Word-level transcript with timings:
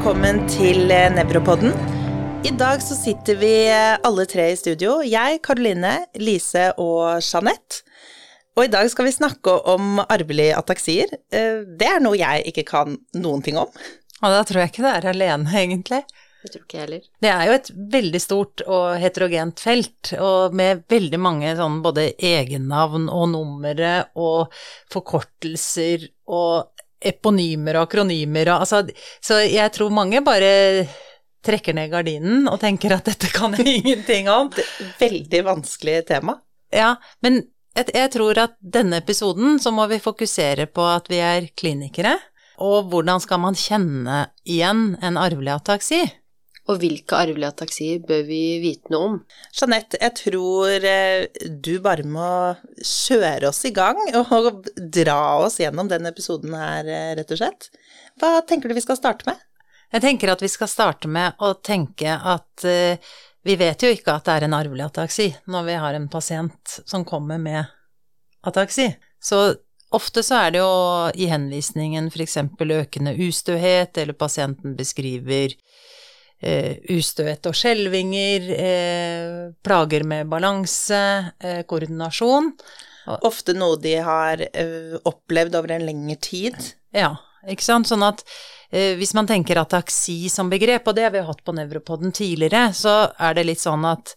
velkommen 0.00 0.38
til 0.48 0.88
eh, 0.88 1.10
Nevropodden. 1.12 1.74
I 2.48 2.54
dag 2.56 2.80
så 2.80 2.96
sitter 2.96 3.36
vi 3.36 3.50
eh, 3.68 3.98
alle 4.00 4.24
tre 4.24 4.46
i 4.48 4.56
studio. 4.56 4.94
Jeg, 5.04 5.42
Karoline, 5.44 5.90
Lise 6.16 6.70
og 6.80 7.18
Jeanette. 7.20 7.82
Og 8.56 8.64
i 8.64 8.70
dag 8.72 8.88
skal 8.88 9.10
vi 9.10 9.12
snakke 9.12 9.58
om 9.68 10.00
arvelige 10.06 10.56
ataksier. 10.56 11.12
Eh, 11.28 11.60
Det 11.76 11.90
er 11.90 12.00
noe 12.00 12.16
jeg 12.16 12.48
ikke 12.48 12.64
kan 12.70 12.96
noen 13.20 13.44
ting 13.44 13.60
om. 13.60 13.68
Og 14.22 14.32
da 14.32 14.40
tror 14.48 14.62
jeg 14.62 14.72
ikke 14.72 14.86
det 14.86 14.94
er 15.02 15.10
alene, 15.12 15.52
egentlig. 15.66 16.00
Det 16.40 16.54
tror 16.54 16.64
ikke 16.64 16.78
jeg 16.78 16.86
heller. 16.86 17.04
Det 17.20 17.30
er 17.34 17.44
jo 17.44 17.58
et 17.58 17.70
veldig 17.98 18.20
stort 18.24 18.64
og 18.64 18.86
heterogent 19.02 19.60
felt, 19.60 20.14
og 20.16 20.56
med 20.56 20.86
veldig 20.88 21.20
mange 21.20 21.52
sånn 21.60 21.82
både 21.84 22.14
egennavn 22.16 23.10
og 23.12 23.26
numre 23.34 23.92
og 24.16 24.48
forkortelser 24.96 26.08
og 26.24 26.69
eponymer 27.00 27.78
og 27.78 27.88
akronymer 27.88 28.52
og 28.52 28.66
altså 28.66 28.82
Så 29.24 29.40
jeg 29.46 29.72
tror 29.72 29.92
mange 29.94 30.20
bare 30.24 30.84
trekker 31.44 31.76
ned 31.76 31.88
gardinen 31.92 32.48
og 32.50 32.60
tenker 32.60 32.92
at 32.96 33.08
dette 33.08 33.30
kan 33.32 33.56
jeg 33.56 33.66
ingenting 33.80 34.28
om. 34.28 34.50
Det 34.52 34.66
et 34.66 35.00
veldig 35.00 35.44
vanskelig 35.48 35.96
tema. 36.10 36.36
Ja, 36.74 36.94
men 37.24 37.42
jeg 37.76 38.10
tror 38.12 38.38
at 38.42 38.56
denne 38.60 38.98
episoden 39.00 39.58
så 39.62 39.72
må 39.72 39.86
vi 39.90 40.00
fokusere 40.02 40.66
på 40.68 40.84
at 40.90 41.08
vi 41.10 41.20
er 41.22 41.48
klinikere, 41.56 42.16
og 42.60 42.90
hvordan 42.92 43.22
skal 43.22 43.40
man 43.40 43.56
kjenne 43.56 44.24
igjen 44.44 44.98
en 45.00 45.16
arvelig 45.16 45.54
ataksi? 45.54 46.02
Og 46.70 46.78
hvilke 46.78 47.18
arvelige 47.18 47.50
ataksier 47.50 48.02
bør 48.06 48.22
vi 48.28 48.42
vite 48.62 48.92
noe 48.92 49.06
om? 49.08 49.14
Jeanette, 49.56 49.98
jeg 49.98 50.14
tror 50.20 50.86
eh, 50.86 51.26
du 51.50 51.72
bare 51.82 52.04
må 52.06 52.30
kjøre 52.78 53.48
oss 53.50 53.64
i 53.66 53.72
gang 53.74 53.98
og 54.20 54.68
dra 54.78 55.20
oss 55.42 55.58
gjennom 55.62 55.90
den 55.90 56.06
episoden 56.10 56.54
her, 56.54 56.86
eh, 56.86 57.14
rett 57.18 57.34
og 57.34 57.40
slett. 57.40 57.70
Hva 58.20 58.36
tenker 58.46 58.70
du 58.70 58.76
vi 58.78 58.84
skal 58.84 59.00
starte 59.00 59.26
med? 59.26 59.40
Jeg 59.90 60.04
tenker 60.04 60.30
at 60.30 60.44
vi 60.44 60.52
skal 60.52 60.70
starte 60.70 61.10
med 61.10 61.40
å 61.42 61.56
tenke 61.66 62.14
at 62.14 62.66
eh, 62.68 63.02
vi 63.42 63.56
vet 63.58 63.82
jo 63.82 63.90
ikke 63.90 64.14
at 64.14 64.28
det 64.28 64.36
er 64.36 64.46
en 64.46 64.54
arvelig 64.54 64.84
ataksi 64.86 65.30
når 65.50 65.66
vi 65.66 65.80
har 65.82 65.96
en 65.96 66.08
pasient 66.12 66.76
som 66.84 67.06
kommer 67.08 67.40
med 67.42 67.64
ataksi. 68.46 68.92
Så 69.18 69.40
ofte 69.90 70.22
så 70.22 70.44
er 70.44 70.54
det 70.54 70.60
jo 70.62 70.74
i 71.18 71.26
henvisningen 71.32 72.12
f.eks. 72.12 72.36
økende 72.60 73.16
ustøhet, 73.26 73.98
eller 73.98 74.14
pasienten 74.14 74.76
beskriver 74.78 75.56
eh, 76.42 76.78
ustøhet 76.92 77.46
og 77.48 77.56
skjelvinger, 77.56 78.50
eh, 78.56 79.40
plager 79.64 80.04
med 80.08 80.30
balanse, 80.30 81.02
eh, 81.40 81.62
koordinasjon. 81.68 82.52
Ofte 83.26 83.54
noe 83.56 83.78
de 83.80 83.96
har 84.04 84.42
eh, 84.52 84.96
opplevd 85.08 85.56
over 85.58 85.74
en 85.74 85.86
lengre 85.88 86.16
tid. 86.20 86.58
Ja, 86.94 87.14
ikke 87.48 87.64
sant. 87.64 87.88
Sånn 87.90 88.04
at 88.06 88.22
eh, 88.70 88.94
hvis 89.00 89.14
man 89.16 89.28
tenker 89.30 89.60
ataksi 89.60 90.28
som 90.32 90.52
begrep, 90.52 90.86
og 90.86 90.96
det 90.96 91.08
har 91.08 91.14
vi 91.14 91.24
hatt 91.26 91.42
på 91.44 91.56
Nevropoden 91.56 92.14
tidligere, 92.16 92.70
så 92.76 93.10
er 93.18 93.36
det 93.38 93.48
litt 93.48 93.62
sånn 93.62 93.86
at 93.88 94.14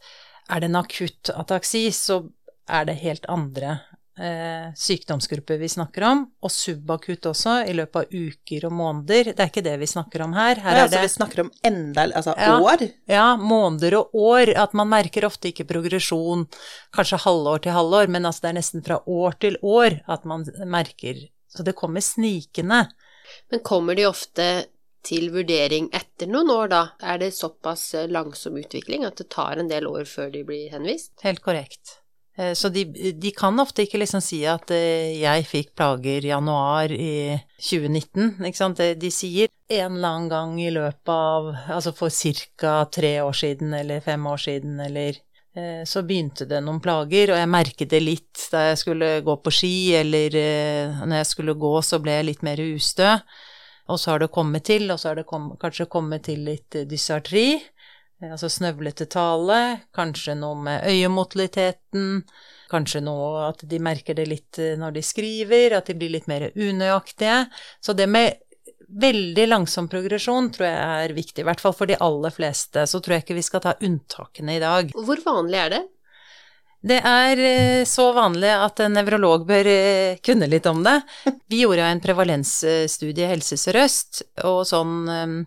er 0.52 0.61
det 0.61 0.69
en 0.69 0.81
akutt 0.81 1.31
ataksi, 1.33 1.87
så 1.95 2.25
er 2.67 2.87
det 2.87 2.99
helt 3.02 3.25
andre 3.31 3.80
eh, 4.19 4.69
sykdomsgrupper 4.78 5.58
vi 5.58 5.67
snakker 5.72 6.03
om, 6.08 6.23
og 6.44 6.52
subakutt 6.52 7.25
også, 7.25 7.56
i 7.69 7.73
løpet 7.73 7.95
av 7.95 8.11
uker 8.14 8.66
og 8.70 8.73
måneder. 8.78 9.31
Det 9.33 9.39
er 9.39 9.50
ikke 9.52 9.64
det 9.66 9.75
vi 9.81 9.89
snakker 9.89 10.22
om 10.25 10.33
her. 10.38 10.55
Her 10.61 10.72
Ja, 10.72 10.78
er 10.78 10.83
altså, 10.88 10.97
det 10.97 11.02
vi 11.08 11.14
snakker 11.16 11.42
om 11.45 11.52
enda 11.64 12.02
Altså 12.14 12.36
Ja. 12.38 12.59
år. 12.61 12.86
ja, 13.08 13.36
måneder 13.38 13.97
og 14.00 14.14
år. 14.14 14.53
At 14.58 14.73
man 14.73 14.89
merker 14.89 15.25
ofte 15.25 15.50
ikke 15.52 15.66
progresjon, 15.67 16.47
kanskje 16.94 17.17
halvår 17.25 17.64
til 17.64 17.72
halvår, 17.72 18.08
men 18.09 18.23
altså 18.25 18.42
det 18.42 18.50
er 18.50 18.59
nesten 18.61 18.83
fra 18.86 19.00
år 19.08 19.39
til 19.39 19.58
år 19.64 20.02
at 20.08 20.25
man 20.25 20.45
merker 20.66 21.30
Så 21.55 21.64
det 21.64 21.75
kommer 21.75 22.02
snikende. 22.02 22.88
Men 23.52 23.60
kommer 23.60 23.95
de 23.95 24.05
ofte 24.08 24.66
til 25.04 25.30
vurdering 25.32 25.89
etter 25.93 26.26
noen 26.27 26.49
år, 26.49 26.67
da? 26.70 26.89
Er 27.02 27.17
det 27.20 27.33
såpass 27.33 27.93
eh, 27.93 28.08
langsom 28.08 28.55
utvikling 28.58 29.05
at 29.05 29.17
det 29.17 29.30
tar 29.30 29.58
en 29.60 29.67
del 29.67 29.86
år 29.86 30.05
før 30.05 30.32
de 30.32 30.43
blir 30.43 30.71
henvist? 30.71 31.11
Helt 31.21 31.42
korrekt. 31.42 31.99
Eh, 32.38 32.54
Så 32.54 32.70
de, 32.70 32.83
de 33.14 33.32
kan 33.32 33.60
ofte 33.61 33.86
ikke 33.86 33.99
liksom 34.02 34.21
si 34.23 34.42
at 34.49 34.71
eh, 34.73 35.20
jeg 35.21 35.45
fikk 35.45 35.76
plager 35.77 36.26
i 36.26 36.32
januar 36.32 36.92
i 36.92 37.38
2019, 37.61 38.39
ikke 38.48 38.58
sant. 38.58 38.82
De 38.99 39.11
sier 39.14 39.52
en 39.70 39.98
eller 39.98 40.10
annen 40.10 40.32
gang 40.32 40.58
i 40.61 40.72
løpet 40.73 41.10
av 41.14 41.52
Altså 41.77 41.93
for 41.95 42.10
ca. 42.58 42.86
tre 42.92 43.22
år 43.22 43.33
siden 43.38 43.73
eller 43.73 44.02
fem 44.02 44.26
år 44.27 44.38
siden 44.42 44.80
eller 44.80 45.17
eh, 45.55 45.83
så 45.86 46.02
begynte 46.04 46.45
det 46.49 46.61
noen 46.66 46.82
plager, 46.82 47.32
og 47.33 47.38
jeg 47.38 47.49
merket 47.54 47.89
det 47.93 48.02
litt 48.02 48.48
da 48.52 48.70
jeg 48.72 48.82
skulle 48.82 49.22
gå 49.22 49.38
på 49.45 49.54
ski, 49.54 49.76
eller 50.02 50.36
eh, 50.36 51.02
når 51.05 51.22
jeg 51.22 51.32
skulle 51.36 51.54
gå, 51.54 51.73
så 51.82 51.99
ble 52.02 52.17
jeg 52.17 52.32
litt 52.32 52.43
mer 52.45 52.58
ustø. 52.73 53.17
Og 53.92 53.99
så 53.99 54.14
har 54.14 54.22
det 54.23 54.32
kommet 54.32 54.64
til, 54.64 54.88
og 54.93 54.99
så 54.99 55.10
har 55.11 55.17
det 55.20 55.26
kom, 55.27 55.52
kanskje 55.60 55.89
kommet 55.92 56.23
til 56.26 56.45
litt 56.48 56.76
eh, 56.80 56.86
dysartri, 56.88 57.48
eh, 57.60 57.73
altså 58.32 58.50
snøvlete 58.52 59.08
tale, 59.11 59.60
kanskje 59.95 60.38
noe 60.39 60.56
med 60.64 60.88
øyemotiliteten, 60.88 62.23
kanskje 62.72 63.04
noe 63.04 63.50
at 63.50 63.66
de 63.70 63.80
merker 63.84 64.17
det 64.17 64.28
litt 64.30 64.61
eh, 64.61 64.78
når 64.80 64.98
de 64.98 65.04
skriver, 65.06 65.78
at 65.78 65.92
de 65.92 65.98
blir 66.00 66.14
litt 66.14 66.30
mer 66.32 66.50
unøyaktige. 66.56 67.44
Så 67.84 67.98
det 67.98 68.08
med 68.11 68.39
veldig 68.94 69.48
langsom 69.50 69.88
progresjon 69.89 70.52
tror 70.54 70.67
jeg 70.70 71.08
er 71.08 71.16
viktig, 71.17 71.42
i 71.42 71.48
hvert 71.48 71.64
fall 71.64 71.76
for 71.76 71.89
de 71.89 71.98
aller 72.04 72.34
fleste. 72.34 72.86
Så 72.88 73.02
tror 73.02 73.17
jeg 73.17 73.26
ikke 73.26 73.39
vi 73.39 73.45
skal 73.45 73.64
ta 73.64 73.76
unntakene 73.82 74.58
i 74.58 74.64
dag. 74.64 74.94
Hvor 74.94 75.23
vanlig 75.26 75.60
er 75.60 75.76
det? 75.78 75.84
Det 76.84 77.00
er 77.00 77.40
eh, 77.40 77.86
så 77.88 78.10
vanlig 78.11 78.52
at 78.52 78.82
en 78.84 78.98
nevrolog 78.98 79.45
bør 79.48 79.70
eh, 79.72 80.17
kunne 80.20 80.50
litt 80.52 80.66
om 80.67 80.82
det. 80.84 80.98
Vi 81.48 81.61
gjorde 81.61 81.88
en 81.88 82.04
prevalensstudie 82.04 83.23
i 83.23 83.30
Helse 83.32 83.55
Sør-Øst, 83.60 84.23
og 84.44 84.66
sånn 84.67 84.98
eh, 85.08 85.38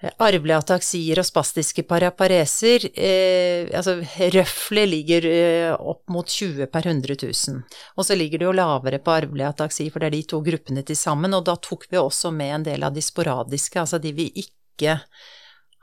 arvelige 0.00 0.56
ataksier 0.56 1.18
og 1.20 1.26
spastiske 1.28 1.82
parapareser 1.88 2.86
eh, 2.94 3.68
altså 3.76 3.98
røftlig 4.32 4.86
ligger 4.88 5.26
eh, 5.28 5.72
opp 5.74 6.08
mot 6.08 6.28
20 6.28 6.70
per 6.72 6.88
100 6.88 7.18
000. 7.20 7.58
Og 7.96 8.06
så 8.08 8.16
ligger 8.16 8.40
det 8.40 8.48
jo 8.48 8.54
lavere 8.56 9.00
på 9.04 9.12
arvelig 9.12 9.44
ataksi, 9.50 9.90
for 9.92 10.00
det 10.00 10.08
er 10.08 10.16
de 10.16 10.22
to 10.32 10.40
gruppene 10.46 10.84
til 10.86 10.96
sammen, 10.96 11.36
og 11.36 11.44
da 11.50 11.58
tok 11.60 11.84
vi 11.90 12.00
også 12.00 12.32
med 12.32 12.54
en 12.54 12.66
del 12.70 12.86
av 12.86 12.96
de 12.96 13.04
sporadiske, 13.04 13.80
altså 13.82 14.00
de 14.00 14.14
vi 14.16 14.30
ikke 14.40 14.96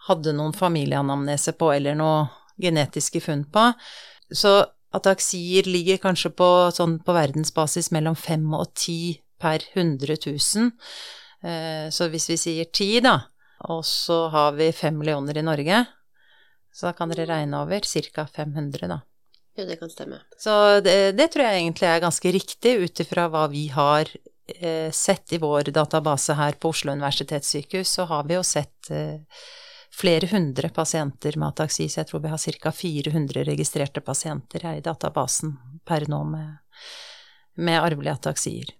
hadde 0.07 0.33
noen 0.33 0.55
familieanamnese 0.55 1.53
på 1.59 1.69
eller 1.75 1.97
noe 1.99 2.25
genetiske 2.57 3.21
funn 3.21 3.45
på. 3.53 3.69
Så 4.33 4.57
ataksier 4.97 5.69
ligger 5.69 6.01
kanskje 6.01 6.33
på, 6.33 6.49
sånn 6.73 6.97
på 7.05 7.13
verdensbasis 7.13 7.91
mellom 7.93 8.17
5 8.17 8.49
og 8.57 8.71
10 8.73 9.17
per 9.37 9.61
100 9.75 10.17
000. 10.25 10.71
Eh, 11.45 11.89
Så 11.93 12.09
hvis 12.09 12.31
vi 12.31 12.37
sier 12.41 12.65
10, 12.65 13.03
da, 13.05 13.19
og 13.67 13.83
så 13.85 14.27
har 14.33 14.55
vi 14.57 14.71
fem 14.75 14.97
millioner 14.97 15.37
i 15.37 15.45
Norge, 15.45 15.83
så 16.73 16.89
da 16.89 16.93
kan 16.95 17.11
dere 17.11 17.27
regne 17.29 17.61
over 17.63 17.83
ca. 17.83 18.27
500, 18.35 18.87
da. 18.87 19.01
Jo, 19.57 19.65
det 19.65 19.79
kan 19.79 19.89
stemme. 19.89 20.19
Så 20.37 20.79
det, 20.85 21.17
det 21.17 21.31
tror 21.33 21.47
jeg 21.47 21.61
egentlig 21.63 21.87
er 21.89 22.03
ganske 22.03 22.33
riktig 22.35 22.73
ut 22.83 22.99
ifra 23.01 23.25
hva 23.33 23.47
vi 23.49 23.65
har 23.73 24.11
eh, 24.59 24.91
sett 24.93 25.33
i 25.33 25.39
vår 25.41 25.71
database 25.73 26.35
her 26.37 26.59
på 26.61 26.69
Oslo 26.69 26.93
universitetssykehus, 26.93 27.95
så 27.97 28.05
har 28.11 28.27
vi 28.29 28.37
jo 28.37 28.43
sett 28.45 28.91
eh, 28.93 29.23
flere 29.97 30.29
hundre 30.29 30.69
pasienter 30.69 31.39
med 31.41 31.49
ataksi, 31.55 31.87
så 31.89 32.03
jeg 32.03 32.11
tror 32.11 32.21
vi 32.27 32.33
har 32.35 32.61
ca. 32.61 32.71
400 32.71 33.47
registrerte 33.49 34.03
pasienter 34.05 34.67
her 34.67 34.77
i 34.77 34.85
databasen 34.85 35.55
per 35.87 36.05
nå 36.11 36.21
med, 36.29 36.59
med 37.57 37.81
arvelige 37.81 38.19
ataksier. 38.19 38.75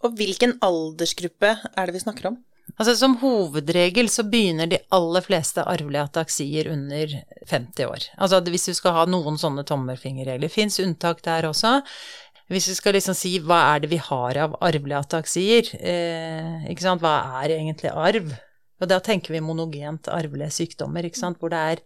Og 0.00 0.16
hvilken 0.16 0.56
aldersgruppe 0.64 1.58
er 1.76 1.86
det 1.86 1.98
vi 1.98 2.04
snakker 2.06 2.32
om? 2.32 2.40
Altså 2.78 2.94
Som 2.96 3.16
hovedregel 3.20 4.08
så 4.10 4.24
begynner 4.26 4.70
de 4.70 4.80
aller 4.94 5.24
fleste 5.24 5.64
arvelige 5.68 6.06
ataksier 6.08 6.70
under 6.72 7.14
50 7.50 7.86
år. 7.86 8.06
Altså 8.16 8.40
hvis 8.48 8.68
du 8.70 8.74
skal 8.78 8.96
ha 8.96 9.06
noen 9.10 9.38
sånne 9.38 9.64
tommelfingerregler. 9.68 10.50
Fins 10.52 10.80
unntak 10.82 11.22
der 11.26 11.50
også. 11.50 11.80
Hvis 12.52 12.68
vi 12.68 12.76
skal 12.76 12.96
liksom 12.96 13.16
si 13.16 13.36
hva 13.40 13.60
er 13.72 13.82
det 13.82 13.92
vi 13.92 14.00
har 14.02 14.38
av 14.44 14.56
arvelige 14.60 15.00
ataksier, 15.00 15.68
eh, 15.78 16.64
ikke 16.72 16.84
sant, 16.84 17.04
hva 17.04 17.42
er 17.42 17.54
egentlig 17.54 17.92
arv? 17.92 18.32
Og 18.82 18.88
da 18.90 18.98
tenker 19.00 19.32
vi 19.32 19.44
monogent 19.44 20.10
arvelige 20.10 20.50
sykdommer, 20.58 21.06
ikke 21.06 21.20
sant, 21.20 21.38
hvor 21.40 21.52
det 21.52 21.60
er 21.72 21.84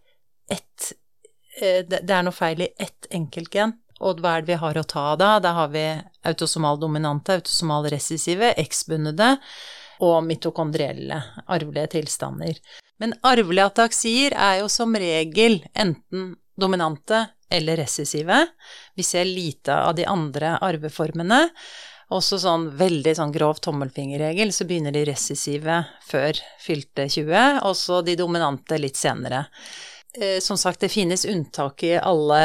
ett 0.57 0.91
eh, 1.61 1.83
det 1.87 2.09
er 2.09 2.25
noe 2.25 2.35
feil 2.35 2.65
i 2.65 2.71
ett 2.83 3.07
enkeltgen. 3.13 3.77
Og 4.03 4.19
hva 4.21 4.37
er 4.37 4.43
det 4.43 4.53
vi 4.53 4.59
har 4.61 4.77
å 4.77 4.85
ta 4.85 5.07
da? 5.17 5.37
Da 5.41 5.53
har 5.57 5.71
vi 5.73 5.85
autosomal 6.27 6.81
dominante, 6.81 7.37
autosomal 7.39 7.87
resessive, 7.93 8.51
X-bundede 8.67 9.37
og 10.03 10.21
mitokondrielle 10.27 11.21
arvelige 11.47 11.93
tilstander. 11.97 12.59
Men 13.01 13.15
arvelige 13.25 13.69
ataksier 13.71 14.35
er 14.37 14.61
jo 14.61 14.69
som 14.71 14.95
regel 14.97 15.59
enten 15.73 16.35
dominante 16.57 17.25
eller 17.49 17.77
recessive. 17.77 18.45
Vi 18.95 19.03
ser 19.03 19.25
lite 19.25 19.75
av 19.75 19.95
de 19.95 20.05
andre 20.05 20.57
arveformene. 20.61 21.47
Også 22.13 22.39
sånn 22.39 22.69
veldig 22.79 23.13
sånn 23.17 23.33
grov 23.35 23.59
tommelfingerregel, 23.63 24.53
så 24.55 24.63
begynner 24.67 24.95
de 24.95 25.03
recessive 25.09 25.81
før 26.07 26.39
fylte 26.63 27.09
20, 27.11 27.59
og 27.67 27.75
så 27.75 27.99
de 28.05 28.15
dominante 28.19 28.79
litt 28.79 28.95
senere. 28.95 29.43
Eh, 30.15 30.39
som 30.39 30.57
sagt, 30.57 30.79
det 30.79 30.93
finnes 30.93 31.27
unntak 31.27 31.83
i 31.83 31.97
alle, 31.99 32.39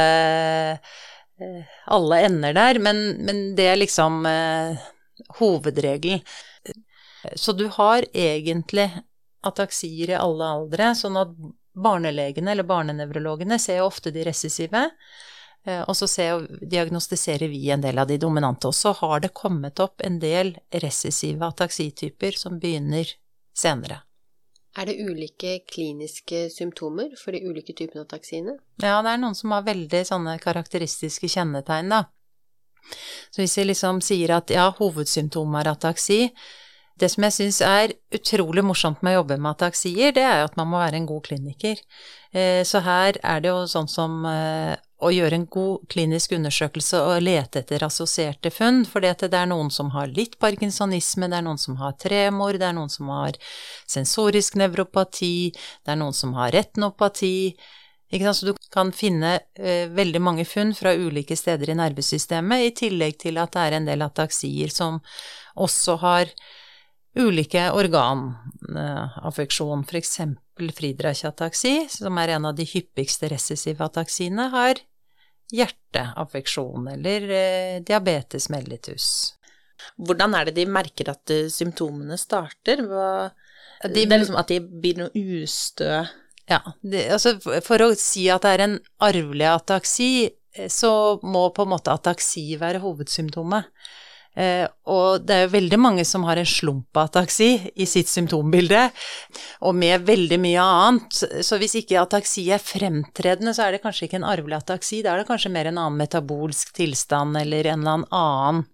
eh, 1.38 1.76
alle 1.94 2.24
ender 2.26 2.58
der, 2.58 2.82
men, 2.82 3.04
men 3.22 3.44
det 3.54 3.68
er 3.70 3.78
liksom 3.78 4.26
eh, 4.26 4.82
hovedregelen. 5.38 6.26
Så 7.34 7.52
du 7.52 7.66
har 7.74 8.04
egentlig 8.12 8.88
ataksier 9.42 10.10
i 10.10 10.18
alle 10.18 10.48
aldre, 10.56 10.92
sånn 10.98 11.18
at 11.18 11.34
barnelegene 11.72 12.52
eller 12.52 12.66
barnenevrologene 12.68 13.58
ser 13.58 13.80
jo 13.80 13.88
ofte 13.88 14.12
de 14.14 14.24
recessive. 14.26 14.84
Eh, 15.64 15.82
og 15.82 15.96
så 15.96 16.08
ser, 16.10 16.46
diagnostiserer 16.60 17.48
vi 17.48 17.70
en 17.70 17.82
del 17.82 17.98
av 17.98 18.10
de 18.10 18.18
dominante. 18.22 18.68
Og 18.68 18.76
så 18.76 18.94
har 18.98 19.22
det 19.24 19.34
kommet 19.34 19.80
opp 19.80 20.02
en 20.04 20.18
del 20.22 20.56
recessive 20.82 21.46
ataksityper 21.46 22.38
som 22.38 22.58
begynner 22.62 23.14
senere. 23.56 24.02
Er 24.78 24.88
det 24.88 24.96
ulike 25.04 25.58
kliniske 25.68 26.46
symptomer 26.50 27.12
for 27.20 27.36
de 27.36 27.42
ulike 27.44 27.74
typene 27.76 28.06
ataksiene? 28.06 28.56
Ja, 28.80 29.02
det 29.04 29.12
er 29.12 29.20
noen 29.20 29.36
som 29.36 29.52
har 29.52 29.66
veldig 29.66 30.00
sånne 30.08 30.38
karakteristiske 30.40 31.28
kjennetegn, 31.28 31.92
da. 31.92 32.06
Så 33.30 33.42
hvis 33.42 33.58
vi 33.58 33.66
liksom 33.68 34.00
sier 34.02 34.32
at 34.38 34.50
ja, 34.50 34.70
hovedsymptomet 34.78 35.60
er 35.60 35.70
ataksi 35.74 36.20
Det 37.02 37.08
som 37.10 37.24
jeg 37.26 37.34
syns 37.34 37.56
er 37.66 37.92
utrolig 38.14 38.62
morsomt 38.62 39.00
med 39.02 39.16
å 39.16 39.20
jobbe 39.22 39.40
med 39.40 39.56
ataksier, 39.56 40.12
det 40.14 40.22
er 40.22 40.36
jo 40.38 40.48
at 40.52 40.58
man 40.60 40.68
må 40.70 40.78
være 40.78 41.00
en 41.00 41.08
god 41.08 41.24
kliniker. 41.26 41.80
Eh, 42.30 42.62
så 42.68 42.78
her 42.86 43.18
er 43.18 43.42
det 43.42 43.50
jo 43.50 43.64
sånn 43.66 43.90
som 43.90 44.22
eh, 44.30 44.76
å 45.02 45.10
gjøre 45.10 45.40
en 45.40 45.48
god 45.50 45.88
klinisk 45.90 46.36
undersøkelse 46.36 47.00
og 47.02 47.24
lete 47.26 47.64
etter 47.64 47.82
assosierte 47.82 48.52
funn, 48.54 48.84
for 48.86 49.02
det 49.02 49.26
er 49.26 49.50
noen 49.50 49.72
som 49.74 49.90
har 49.96 50.14
litt 50.14 50.38
parkinsonisme, 50.42 51.26
det 51.26 51.40
er 51.40 51.46
noen 51.48 51.58
som 51.58 51.80
har 51.82 51.98
tremor, 51.98 52.54
det 52.54 52.70
er 52.70 52.78
noen 52.78 52.92
som 52.92 53.10
har 53.10 53.38
sensorisk 53.90 54.60
nevropati, 54.62 55.50
det 55.82 55.96
er 55.96 55.98
noen 55.98 56.14
som 56.14 56.38
har 56.38 56.54
retnopati. 56.54 57.36
Så 58.12 58.46
du 58.46 58.54
kan 58.70 58.92
finne 58.94 59.38
eh, 59.56 59.88
veldig 59.90 60.20
mange 60.22 60.44
funn 60.46 60.74
fra 60.76 60.92
ulike 60.94 61.34
steder 61.34 61.72
i 61.72 61.78
nervesystemet, 61.80 62.66
i 62.68 62.74
tillegg 62.84 63.18
til 63.24 63.42
at 63.42 63.56
det 63.56 63.62
er 63.66 63.78
en 63.78 63.88
del 63.88 64.04
ataksier 64.04 64.70
som 64.70 65.00
også 65.56 65.96
har 66.04 66.36
ulike 67.18 67.66
organaffeksjon, 67.76 69.84
f.eks. 69.88 70.20
Friedreich-ataksi, 70.76 71.74
som 71.90 72.18
er 72.20 72.28
en 72.36 72.44
av 72.50 72.56
de 72.56 72.64
hyppigste 72.68 73.28
recessive 73.32 73.84
ataksiene, 73.84 74.44
har 74.52 74.80
hjerteaffeksjon 75.52 76.88
eller 76.94 77.20
eh, 77.36 77.76
diabetes 77.84 78.48
mellitus. 78.52 79.06
Hvordan 79.98 80.36
er 80.38 80.48
det 80.48 80.60
de 80.60 80.66
merker 80.70 81.10
at 81.12 81.32
uh, 81.34 81.48
symptomene 81.52 82.16
starter? 82.20 82.84
Hva, 82.86 83.08
de, 83.82 83.96
det 83.96 84.06
er 84.06 84.22
liksom 84.22 84.38
at 84.40 84.52
de 84.52 84.60
blir 84.62 85.00
noe 85.00 85.24
ustø? 85.42 86.04
Ja, 86.50 86.60
det, 86.80 87.06
altså 87.14 87.36
for 87.42 87.84
å 87.84 87.92
si 87.98 88.28
at 88.32 88.46
det 88.46 88.54
er 88.54 88.64
en 88.66 88.78
arvelig 89.02 89.48
ataksi, 89.50 90.12
eh, 90.56 90.70
så 90.72 91.18
må 91.26 91.48
på 91.54 91.66
en 91.66 91.74
måte 91.74 91.94
ataksi 91.94 92.46
være 92.60 92.82
hovedsymptomet. 92.84 93.68
Eh, 94.32 94.64
og 94.88 95.26
det 95.28 95.34
er 95.34 95.42
jo 95.44 95.52
veldig 95.52 95.78
mange 95.80 96.04
som 96.08 96.24
har 96.24 96.40
en 96.40 96.48
slumpataksi 96.48 97.50
i 97.76 97.86
sitt 97.88 98.08
symptombilde, 98.08 98.86
og 99.60 99.76
med 99.76 100.06
veldig 100.08 100.38
mye 100.40 100.64
annet. 100.64 101.22
Så 101.44 101.58
hvis 101.60 101.76
ikke 101.82 102.00
ataksi 102.00 102.46
er 102.54 102.62
fremtredende, 102.62 103.52
så 103.56 103.66
er 103.66 103.76
det 103.76 103.82
kanskje 103.84 104.08
ikke 104.08 104.22
en 104.22 104.28
arvelig 104.28 104.62
ataksi, 104.62 105.02
da 105.04 105.14
er 105.14 105.22
det 105.22 105.30
kanskje 105.30 105.52
mer 105.52 105.68
en 105.70 105.82
annen 105.82 106.00
metabolsk 106.00 106.72
tilstand 106.78 107.36
eller 107.42 107.72
en 107.74 107.84
eller 107.84 108.06
annen 108.08 108.64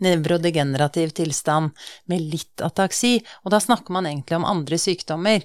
nevrodegenerativ 0.00 1.12
tilstand 1.12 1.74
med 2.08 2.24
litt 2.32 2.62
ataksi, 2.64 3.18
og 3.44 3.52
da 3.54 3.60
snakker 3.60 3.92
man 3.92 4.08
egentlig 4.08 4.38
om 4.38 4.48
andre 4.48 4.78
sykdommer. 4.80 5.44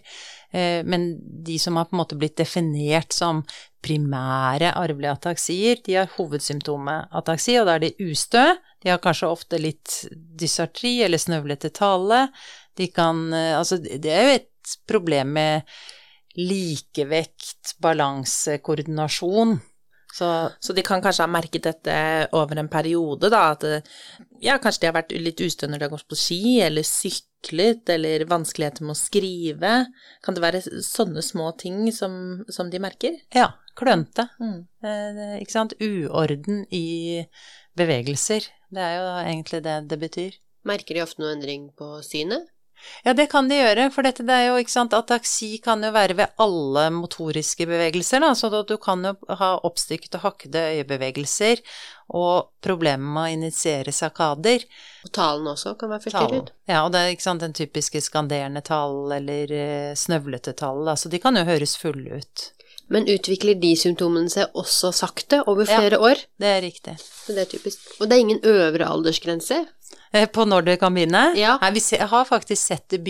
Eh, 0.55 0.85
men 0.85 1.17
de 1.43 1.57
som 1.59 1.75
har 1.75 1.89
på 1.89 1.95
en 1.95 2.01
måte 2.03 2.15
blitt 2.19 2.37
definert 2.39 3.11
som 3.13 3.41
primære 3.83 4.71
arvelige 4.79 5.15
ataksier, 5.17 5.81
de 5.85 5.97
har 5.99 6.13
hovedsymptomet 6.15 7.11
ataksi, 7.19 7.57
og 7.59 7.67
da 7.67 7.75
er 7.75 7.83
de 7.83 8.07
ustø, 8.07 8.45
de 8.83 8.93
har 8.93 9.01
kanskje 9.03 9.31
ofte 9.33 9.59
litt 9.59 9.97
dysartri 10.39 11.01
eller 11.03 11.21
snøvlete 11.21 11.73
tale. 11.75 12.27
De 12.77 12.87
kan 12.93 13.27
eh, 13.33 13.53
Altså, 13.57 13.81
det 13.83 14.11
er 14.11 14.27
jo 14.29 14.39
et 14.39 14.75
problem 14.87 15.35
med 15.35 15.77
likevekt, 16.39 17.75
balanse, 17.83 18.57
koordinasjon. 18.63 19.57
Så, 20.15 20.27
så, 20.63 20.73
de 20.73 20.83
kan 20.83 21.01
kanskje 21.03 21.25
ha 21.25 21.31
merket 21.31 21.65
dette 21.67 21.95
over 22.39 22.59
en 22.59 22.71
periode, 22.71 23.27
da, 23.31 23.49
at 23.51 23.65
ja, 24.39 24.55
kanskje 24.63 24.85
de 24.85 24.87
har 24.87 24.95
vært 24.95 25.11
litt 25.19 25.41
ustø 25.43 25.67
når 25.67 25.81
de 25.81 25.87
har 25.87 25.91
gått 25.91 26.07
på 26.07 26.19
ski, 26.19 26.61
eller 26.63 26.87
syklet, 27.45 27.89
eller 27.89 28.25
vanskeligheter 28.25 28.83
med 28.83 28.95
å 28.95 28.99
skrive. 28.99 29.73
Kan 30.23 30.35
det 30.35 30.41
være 30.41 30.61
sånne 30.83 31.21
små 31.21 31.51
ting 31.57 31.91
som, 31.91 32.45
som 32.49 32.69
de 32.69 32.79
merker? 32.79 33.17
Ja, 33.33 33.53
klønete. 33.75 34.29
Mm. 34.39 34.67
Eh, 34.83 35.41
ikke 35.41 35.51
sant. 35.51 35.73
Uorden 35.79 36.65
i 36.71 37.25
bevegelser. 37.75 38.45
Det 38.69 38.81
er 38.81 38.97
jo 38.97 39.07
egentlig 39.21 39.63
det 39.63 39.77
det 39.89 39.99
betyr. 39.99 40.35
Merker 40.65 40.95
de 40.95 41.03
ofte 41.03 41.21
noe 41.21 41.33
endring 41.35 41.69
på 41.77 42.01
synet? 42.01 42.49
Ja, 43.05 43.13
det 43.13 43.27
kan 43.31 43.49
de 43.49 43.59
gjøre, 43.59 43.89
for 43.93 44.07
dette 44.07 44.25
det 44.25 44.33
er 44.33 44.47
jo, 44.49 44.55
ikke 44.61 44.73
sant, 44.73 44.95
ataksi 44.97 45.57
kan 45.63 45.83
jo 45.85 45.91
være 45.95 46.17
ved 46.17 46.41
alle 46.41 46.87
motoriske 46.95 47.67
bevegelser, 47.69 48.23
da, 48.23 48.31
så 48.37 48.49
du 48.65 48.75
kan 48.81 49.05
jo 49.05 49.13
ha 49.41 49.51
oppstykket 49.67 50.17
og 50.19 50.25
hakkede 50.29 50.63
øyebevegelser 50.79 51.61
og 52.15 52.51
problemer 52.65 53.05
med 53.05 53.23
å 53.23 53.35
initiere 53.35 53.93
sakader. 53.95 54.65
Og 55.05 55.13
talen 55.13 55.53
også 55.53 55.75
kan 55.79 55.93
være 55.93 56.05
forstyrret? 56.07 56.51
Ja, 56.69 56.83
og 56.85 56.93
det 56.93 57.01
er 57.01 57.13
ikke 57.13 57.27
sant, 57.27 57.45
den 57.45 57.55
typiske 57.57 58.01
skanderende 58.01 58.61
talen 58.65 59.13
eller 59.19 59.55
uh, 59.55 59.93
snøvlete 59.97 60.55
tall, 60.57 60.85
altså 60.89 61.11
de 61.11 61.21
kan 61.21 61.37
jo 61.37 61.45
høres 61.47 61.77
fulle 61.81 62.21
ut. 62.21 62.49
Men 62.93 63.07
utvikler 63.09 63.57
de 63.57 63.71
symptomene 63.79 64.29
seg 64.29 64.53
også 64.57 64.91
sakte 64.93 65.41
over 65.49 65.65
flere 65.65 65.97
ja, 65.97 66.01
år? 66.11 66.21
det 66.41 66.51
er 66.51 66.61
riktig. 66.61 66.93
Så 67.01 67.33
det 67.33 67.45
er 67.45 67.49
typisk. 67.49 67.81
Og 67.97 68.09
det 68.09 68.17
er 68.17 68.21
ingen 68.21 68.43
øvre 68.45 68.89
aldersgrense? 68.93 69.63
Eh, 70.13 70.27
på 70.29 70.45
når 70.45 70.67
det 70.67 70.75
kan 70.81 70.93
begynne? 70.93 71.23
Ja. 71.39 71.55
Nei, 71.63 71.71
vi 71.75 71.81
har 71.97 72.27
faktisk 72.29 72.61
sett 72.61 72.85
debut 72.93 73.05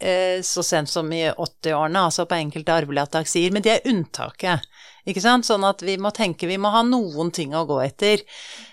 by 0.00 0.42
så 0.44 0.64
sent 0.64 0.90
som 0.90 1.12
i 1.12 1.26
80-årene, 1.28 2.06
altså 2.08 2.24
på 2.28 2.38
enkelte 2.38 2.74
arvelige 2.74 3.04
ataksier, 3.08 3.52
men 3.52 3.64
det 3.64 3.76
er 3.76 3.90
unntaket. 3.92 4.64
Ikke 5.08 5.22
sant? 5.24 5.46
Sånn 5.48 5.64
at 5.64 5.84
vi 5.84 5.96
må 6.00 6.12
tenke 6.16 6.48
vi 6.48 6.58
må 6.60 6.72
ha 6.72 6.82
noen 6.86 7.32
ting 7.34 7.54
å 7.56 7.66
gå 7.68 7.78
etter. 7.84 8.24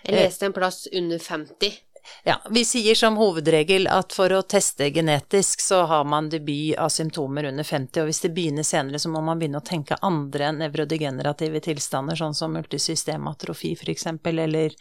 Jeg 0.03 0.15
leste 0.15 0.47
en 0.47 0.55
plass 0.55 0.85
under 0.91 1.21
50 1.21 1.84
ja, 2.23 2.41
vi 2.49 2.65
sier 2.65 2.95
som 2.95 3.17
hovedregel 3.17 3.87
at 3.91 4.13
for 4.13 4.33
å 4.33 4.41
teste 4.41 4.89
genetisk 4.93 5.61
så 5.61 5.83
har 5.89 6.05
man 6.09 6.29
debut 6.29 6.77
av 6.77 6.89
symptomer 6.93 7.49
under 7.49 7.63
50, 7.63 8.01
og 8.01 8.09
hvis 8.09 8.23
det 8.25 8.33
begynner 8.35 8.67
senere 8.67 9.01
så 9.01 9.11
må 9.13 9.21
man 9.25 9.41
begynne 9.41 9.61
å 9.61 9.65
tenke 9.65 9.99
andre 10.01 10.51
nevrodegenerative 10.55 11.61
tilstander, 11.65 12.17
sånn 12.19 12.37
som 12.37 12.55
multisystematrofi 12.55 13.75
f.eks., 13.77 14.07
eller 14.25 14.75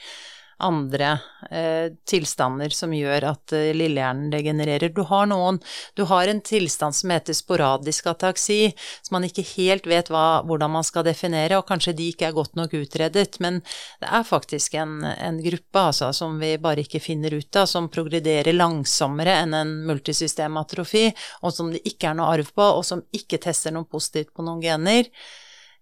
andre 0.63 1.19
eh, 1.51 1.93
tilstander 2.09 2.73
som 2.75 2.93
gjør 2.95 3.27
at 3.33 3.55
eh, 3.57 3.73
lillehjernen 3.77 4.31
degenererer. 4.33 4.93
Du 4.95 5.03
har 5.09 5.27
noen 5.31 5.61
Du 5.97 6.05
har 6.11 6.29
en 6.29 6.41
tilstand 6.41 6.95
som 6.95 7.11
heter 7.11 7.35
sporadisk 7.37 8.07
ataksi, 8.11 8.73
som 9.03 9.17
man 9.17 9.27
ikke 9.29 9.45
helt 9.55 9.87
vet 9.87 10.11
hva, 10.13 10.43
hvordan 10.47 10.75
man 10.77 10.87
skal 10.87 11.07
definere, 11.07 11.59
og 11.59 11.67
kanskje 11.69 11.97
de 11.97 12.09
ikke 12.13 12.29
er 12.29 12.37
godt 12.37 12.57
nok 12.59 12.75
utredet, 12.79 13.39
men 13.41 13.61
det 14.03 14.11
er 14.11 14.27
faktisk 14.27 14.75
en, 14.81 15.01
en 15.05 15.41
gruppe 15.43 15.87
altså, 15.91 16.13
som 16.17 16.39
vi 16.41 16.55
bare 16.63 16.85
ikke 16.85 17.03
finner 17.03 17.35
ut 17.35 17.61
av, 17.61 17.69
som 17.71 17.91
progrederer 17.93 18.55
langsommere 18.57 19.39
enn 19.43 19.55
en 19.59 19.77
multisystematrofi, 19.89 21.09
og 21.43 21.55
som 21.55 21.73
det 21.75 21.85
ikke 21.89 22.11
er 22.11 22.19
noe 22.19 22.33
arv 22.35 22.53
på, 22.55 22.69
og 22.79 22.85
som 22.87 23.05
ikke 23.15 23.43
tester 23.43 23.75
noe 23.75 23.89
positivt 23.91 24.35
på 24.35 24.47
noen 24.47 24.63
gener. 24.65 25.11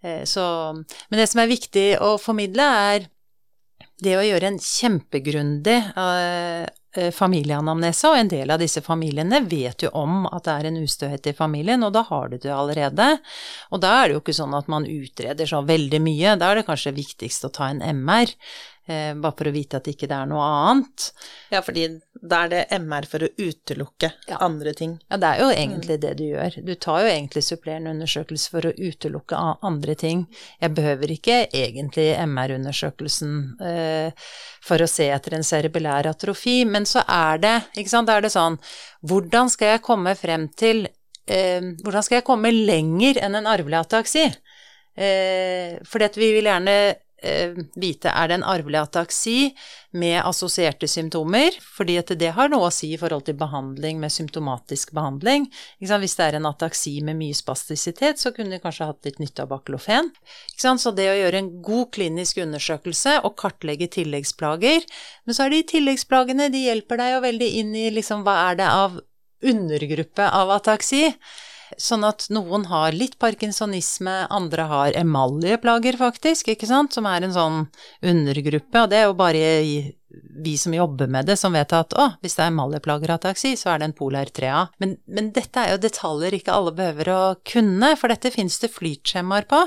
Eh, 0.02 0.24
så, 0.24 0.44
men 1.08 1.20
det 1.20 1.28
som 1.30 1.42
er 1.42 1.52
viktig 1.52 1.88
å 2.02 2.14
formidle, 2.20 2.68
er 2.96 3.10
det 4.02 4.16
å 4.18 4.24
gjøre 4.26 4.52
en 4.52 4.60
kjempegrundig 4.62 5.78
uh, 5.96 6.64
familieanamnese, 6.92 8.10
og 8.10 8.18
en 8.18 8.28
del 8.28 8.52
av 8.52 8.60
disse 8.60 8.82
familiene 8.84 9.40
vet 9.48 9.86
jo 9.86 9.92
om 9.96 10.26
at 10.28 10.44
det 10.44 10.56
er 10.58 10.68
en 10.68 10.80
ustøhet 10.82 11.28
i 11.30 11.34
familien, 11.36 11.84
og 11.86 11.94
da 11.94 12.02
har 12.10 12.28
du 12.28 12.36
det 12.36 12.52
allerede. 12.52 13.06
Og 13.72 13.80
da 13.80 13.94
er 13.96 14.10
det 14.10 14.18
jo 14.18 14.22
ikke 14.24 14.36
sånn 14.36 14.58
at 14.58 14.68
man 14.72 14.88
utreder 14.88 15.48
så 15.48 15.62
veldig 15.64 16.02
mye, 16.04 16.36
da 16.36 16.50
er 16.50 16.60
det 16.60 16.66
kanskje 16.68 16.92
viktigst 16.98 17.48
å 17.48 17.52
ta 17.54 17.70
en 17.72 17.80
MR. 17.80 18.34
Eh, 18.86 19.14
bare 19.14 19.36
for 19.38 19.46
å 19.46 19.52
vite 19.54 19.78
at 19.78 19.86
ikke 19.86 20.08
det 20.10 20.16
er 20.16 20.26
noe 20.26 20.42
annet. 20.42 21.04
Ja, 21.52 21.60
fordi 21.62 21.84
da 22.18 22.40
er 22.42 22.48
det 22.50 22.62
MR 22.82 23.06
for 23.06 23.22
å 23.22 23.28
utelukke 23.38 24.08
ja. 24.26 24.38
andre 24.42 24.72
ting. 24.74 24.96
Ja, 25.06 25.20
det 25.22 25.28
er 25.28 25.42
jo 25.42 25.50
egentlig 25.54 25.98
mm. 25.98 26.02
det 26.02 26.12
du 26.18 26.24
gjør. 26.24 26.56
Du 26.66 26.72
tar 26.74 27.04
jo 27.04 27.12
egentlig 27.12 27.44
supplerende 27.46 27.92
undersøkelse 27.94 28.50
for 28.50 28.66
å 28.66 28.72
utelukke 28.74 29.42
andre 29.62 29.94
ting. 29.98 30.24
Jeg 30.58 30.74
behøver 30.74 31.14
ikke 31.14 31.36
egentlig 31.46 32.08
MR-undersøkelsen 32.24 33.36
eh, 33.62 34.26
for 34.66 34.82
å 34.82 34.90
se 34.90 35.06
etter 35.14 35.38
en 35.38 35.46
cerebellær 35.46 36.10
atrofi, 36.10 36.62
men 36.66 36.88
så 36.88 37.04
er 37.06 37.38
det, 37.42 37.54
ikke 37.78 37.94
sant, 37.94 38.10
da 38.10 38.18
er 38.18 38.26
det 38.26 38.34
sånn 38.34 38.58
Hvordan 39.06 39.50
skal 39.50 39.76
jeg 39.76 39.84
komme 39.86 40.12
frem 40.18 40.48
til 40.58 40.84
eh, 41.30 41.62
Hvordan 41.82 42.04
skal 42.06 42.18
jeg 42.18 42.26
komme 42.26 42.50
lenger 42.54 43.22
enn 43.22 43.38
en 43.38 43.48
arvelig 43.50 43.78
ataksi? 43.84 44.26
Eh, 44.92 45.78
fordi 45.88 46.10
at 46.10 46.18
vi 46.20 46.34
vil 46.34 46.50
gjerne 46.50 46.76
vite 47.78 48.10
er 48.10 48.28
det 48.28 48.38
en 48.38 48.46
arvelig 48.46 48.80
ataksi 48.80 49.52
med 49.92 50.18
assosierte 50.24 50.88
symptomer, 50.88 51.54
fordi 51.76 51.98
at 52.00 52.12
det 52.18 52.32
har 52.36 52.50
noe 52.50 52.68
å 52.68 52.72
si 52.74 52.92
i 52.94 52.98
forhold 53.00 53.26
til 53.26 53.36
behandling 53.38 54.00
med 54.02 54.12
symptomatisk 54.12 54.94
behandling. 54.96 55.46
Hvis 55.78 56.16
det 56.18 56.26
er 56.26 56.38
en 56.38 56.48
ataksi 56.48 56.96
med 57.04 57.18
mye 57.20 57.36
spastisitet, 57.36 58.18
så 58.18 58.32
kunne 58.34 58.56
de 58.56 58.62
kanskje 58.62 58.88
hatt 58.88 59.08
litt 59.08 59.20
nytte 59.22 59.44
av 59.44 59.52
baklofen. 59.52 60.10
Så 60.56 60.94
det 60.96 61.10
å 61.10 61.18
gjøre 61.18 61.42
en 61.42 61.52
god 61.62 61.92
klinisk 61.94 62.40
undersøkelse 62.42 63.18
og 63.22 63.36
kartlegge 63.40 63.90
tilleggsplager 63.92 64.84
Men 65.26 65.36
så 65.36 65.44
er 65.44 65.52
de 65.52 65.62
tilleggsplagene, 65.68 66.48
de 66.52 66.66
hjelper 66.66 66.98
deg 66.98 67.14
jo 67.14 67.22
veldig 67.24 67.48
inn 67.60 67.74
i 67.78 67.88
liksom 67.94 68.24
hva 68.26 68.36
er 68.50 68.58
det 68.58 68.68
av 68.68 69.00
undergruppe 69.42 70.26
av 70.28 70.50
ataksi. 70.54 71.10
Sånn 71.80 72.04
at 72.06 72.26
noen 72.32 72.66
har 72.70 72.94
litt 72.96 73.18
parkinsonisme, 73.22 74.14
andre 74.32 74.68
har 74.70 74.98
emaljeplager, 74.98 75.98
faktisk, 76.00 76.52
ikke 76.52 76.68
sant, 76.68 76.94
som 76.96 77.08
er 77.08 77.26
en 77.26 77.34
sånn 77.34 77.58
undergruppe, 78.12 78.84
og 78.84 78.92
det 78.92 79.00
er 79.00 79.08
jo 79.08 79.18
bare 79.18 79.42
vi 80.44 80.58
som 80.58 80.74
jobber 80.74 81.08
med 81.08 81.26
det, 81.26 81.36
som 81.40 81.54
vet 81.56 81.72
at 81.72 81.94
å, 81.96 82.08
hvis 82.20 82.36
det 82.36 82.44
er 82.44 82.52
emaljeplager 82.52 83.14
ataksi, 83.14 83.54
så 83.56 83.72
er 83.72 83.80
det 83.80 83.88
en 83.88 83.96
polar 83.96 84.28
3A. 84.28 84.66
Men, 84.82 84.96
men, 85.08 85.30
dette 85.36 85.60
er 85.60 85.74
jo 85.74 85.82
detaljer 85.82 86.36
ikke 86.36 86.54
alle 86.54 86.74
behøver 86.76 87.12
å 87.12 87.20
kunne, 87.48 87.94
for 88.00 88.12
dette 88.12 88.32
fins 88.34 88.58
det 88.62 88.72
flytskjemaer 88.74 89.48
på. 89.50 89.62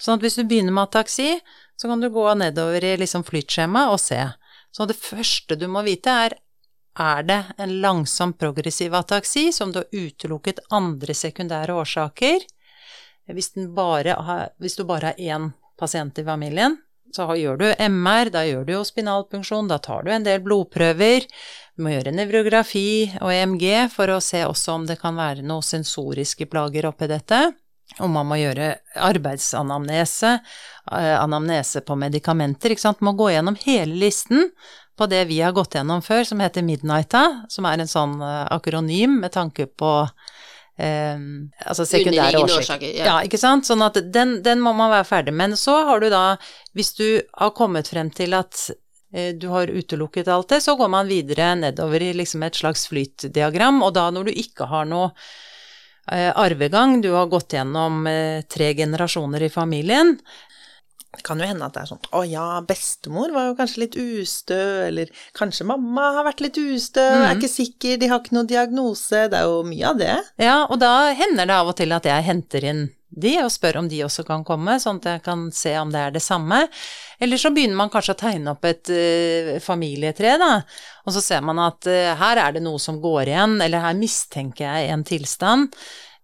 Sånn 0.00 0.18
at 0.18 0.24
hvis 0.24 0.38
du 0.40 0.44
begynner 0.44 0.76
med 0.76 0.88
ataksi, 0.88 1.34
så 1.80 1.90
kan 1.90 2.00
du 2.02 2.10
gå 2.12 2.26
nedover 2.40 2.84
i 2.84 2.96
liksom 3.00 3.24
flytskjemaet 3.28 3.92
og 3.92 4.00
se. 4.02 4.22
Så 4.70 4.86
det 4.88 4.98
første 4.98 5.58
du 5.58 5.66
må 5.70 5.84
vite, 5.86 6.12
er 6.26 6.38
er 6.98 7.22
det 7.22 7.40
en 7.58 7.76
langsom 7.80 8.32
progressiv 8.32 8.94
ataksi 8.94 9.50
som 9.52 9.72
du 9.72 9.80
har 9.80 9.88
utelukket 9.92 10.60
andre 10.70 11.14
sekundære 11.14 11.74
årsaker. 11.74 12.46
Hvis, 13.30 13.52
har, 13.54 14.48
hvis 14.58 14.76
du 14.76 14.84
bare 14.84 15.12
har 15.12 15.20
én 15.20 15.52
pasient 15.78 16.18
i 16.18 16.24
familien, 16.24 16.78
så 17.14 17.26
gjør 17.34 17.56
du 17.58 17.66
MR, 17.90 18.30
da 18.30 18.44
gjør 18.46 18.66
du 18.66 18.72
jo 18.74 18.84
spinalpunksjon, 18.86 19.70
da 19.70 19.80
tar 19.82 20.04
du 20.06 20.12
en 20.14 20.26
del 20.26 20.42
blodprøver. 20.44 21.26
Du 21.74 21.82
må 21.82 21.94
gjøre 21.94 22.14
nevrografi 22.14 23.10
og 23.20 23.32
EMG 23.34 23.64
for 23.94 24.12
å 24.14 24.20
se 24.22 24.44
også 24.46 24.76
om 24.78 24.86
det 24.86 25.00
kan 25.00 25.18
være 25.18 25.46
noen 25.46 25.66
sensoriske 25.66 26.46
plager 26.50 26.86
oppi 26.90 27.10
dette. 27.10 27.40
Og 27.98 28.10
man 28.12 28.28
må 28.28 28.38
gjøre 28.38 28.74
arbeidsanamnese, 29.02 30.36
eh, 30.92 31.16
anamnese 31.18 31.82
på 31.82 31.96
medikamenter, 31.98 32.72
ikke 32.72 32.86
sant. 32.86 33.00
Man 33.02 33.12
må 33.14 33.24
gå 33.24 33.32
gjennom 33.34 33.58
hele 33.64 33.98
listen 34.06 34.52
på 35.00 35.08
det 35.10 35.24
vi 35.30 35.40
har 35.40 35.54
gått 35.56 35.74
gjennom 35.74 36.02
før, 36.04 36.24
som 36.28 36.40
heter 36.44 36.64
Midnighta, 36.66 37.24
som 37.48 37.66
er 37.68 37.80
en 37.80 37.88
sånn 37.88 38.18
uh, 38.20 38.44
akronym 38.52 39.16
med 39.22 39.32
tanke 39.32 39.64
på 39.66 39.92
eh, 40.76 41.16
altså 41.64 41.86
sekundære 41.88 42.42
årsaker. 42.44 42.90
Ja. 42.98 43.06
ja. 43.06 43.16
ikke 43.24 43.40
sant. 43.40 43.68
Sånn 43.68 43.80
at 43.86 43.96
den, 44.12 44.40
den, 44.44 44.60
må 44.60 44.74
man 44.76 44.92
være 44.92 45.08
ferdig 45.08 45.32
med. 45.32 45.54
Men 45.54 45.60
så 45.60 45.78
har 45.88 46.04
du 46.04 46.10
da, 46.12 46.36
hvis 46.76 46.92
du 47.00 47.06
har 47.16 47.54
kommet 47.56 47.88
frem 47.88 48.12
til 48.12 48.36
at 48.36 48.66
uh, 48.68 49.30
du 49.40 49.48
har 49.54 49.72
utelukket 49.72 50.28
alt 50.28 50.52
det, 50.52 50.60
så 50.66 50.76
går 50.76 50.92
man 50.92 51.08
videre 51.08 51.54
nedover 51.62 52.04
i 52.04 52.12
liksom 52.20 52.44
et 52.44 52.60
slags 52.60 52.84
flytdiagram, 52.92 53.80
og 53.86 53.96
da 53.96 54.10
når 54.12 54.28
du 54.28 54.42
ikke 54.44 54.68
har 54.68 54.88
noe 54.90 55.14
arvegang, 56.10 56.98
du 57.00 57.12
har 57.14 57.28
gått 57.30 57.54
gjennom 57.54 58.02
tre 58.50 58.72
generasjoner 58.74 59.44
i 59.46 59.50
familien, 59.52 60.16
det 61.16 61.24
kan 61.26 61.40
jo 61.42 61.46
hende 61.48 61.66
at 61.66 61.74
det 61.74 61.82
er 61.82 61.88
sånn 61.90 62.04
Å 62.14 62.20
ja, 62.28 62.44
bestemor 62.62 63.32
var 63.34 63.48
jo 63.48 63.56
kanskje 63.58 63.82
litt 63.82 63.96
ustø, 63.98 64.60
eller 64.86 65.10
kanskje 65.36 65.66
mamma 65.66 66.12
har 66.18 66.28
vært 66.28 66.44
litt 66.44 66.60
ustø, 66.60 67.02
mm. 67.02 67.24
er 67.26 67.34
ikke 67.34 67.50
sikker, 67.50 67.98
de 67.98 68.10
har 68.12 68.22
ikke 68.22 68.36
noen 68.36 68.50
diagnose. 68.50 69.26
Det 69.32 69.40
er 69.40 69.50
jo 69.50 69.64
mye 69.66 69.90
av 69.90 69.98
det. 69.98 70.14
Ja, 70.40 70.56
og 70.68 70.78
da 70.82 71.10
hender 71.18 71.50
det 71.50 71.58
av 71.58 71.72
og 71.72 71.76
til 71.80 71.96
at 71.96 72.06
jeg 72.06 72.26
henter 72.30 72.66
inn 72.70 72.88
de 73.10 73.32
og 73.42 73.50
spør 73.50 73.80
om 73.80 73.88
de 73.90 74.04
også 74.06 74.22
kan 74.26 74.44
komme, 74.46 74.76
sånn 74.78 75.00
at 75.00 75.08
jeg 75.08 75.22
kan 75.24 75.48
se 75.54 75.72
om 75.80 75.90
det 75.90 76.02
er 76.06 76.12
det 76.14 76.22
samme. 76.22 76.60
Eller 77.18 77.40
så 77.42 77.50
begynner 77.54 77.78
man 77.80 77.90
kanskje 77.92 78.14
å 78.14 78.20
tegne 78.20 78.54
opp 78.54 78.68
et 78.68 78.92
uh, 78.94 79.56
familietre, 79.64 80.36
da, 80.40 80.52
og 81.02 81.16
så 81.16 81.24
ser 81.24 81.42
man 81.46 81.58
at 81.64 81.90
uh, 81.90 82.12
her 82.20 82.40
er 82.44 82.54
det 82.54 82.62
noe 82.64 82.78
som 82.82 83.00
går 83.02 83.32
igjen, 83.32 83.58
eller 83.64 83.82
her 83.82 83.98
mistenker 83.98 84.68
jeg 84.68 84.94
en 84.94 85.04
tilstand. 85.06 85.74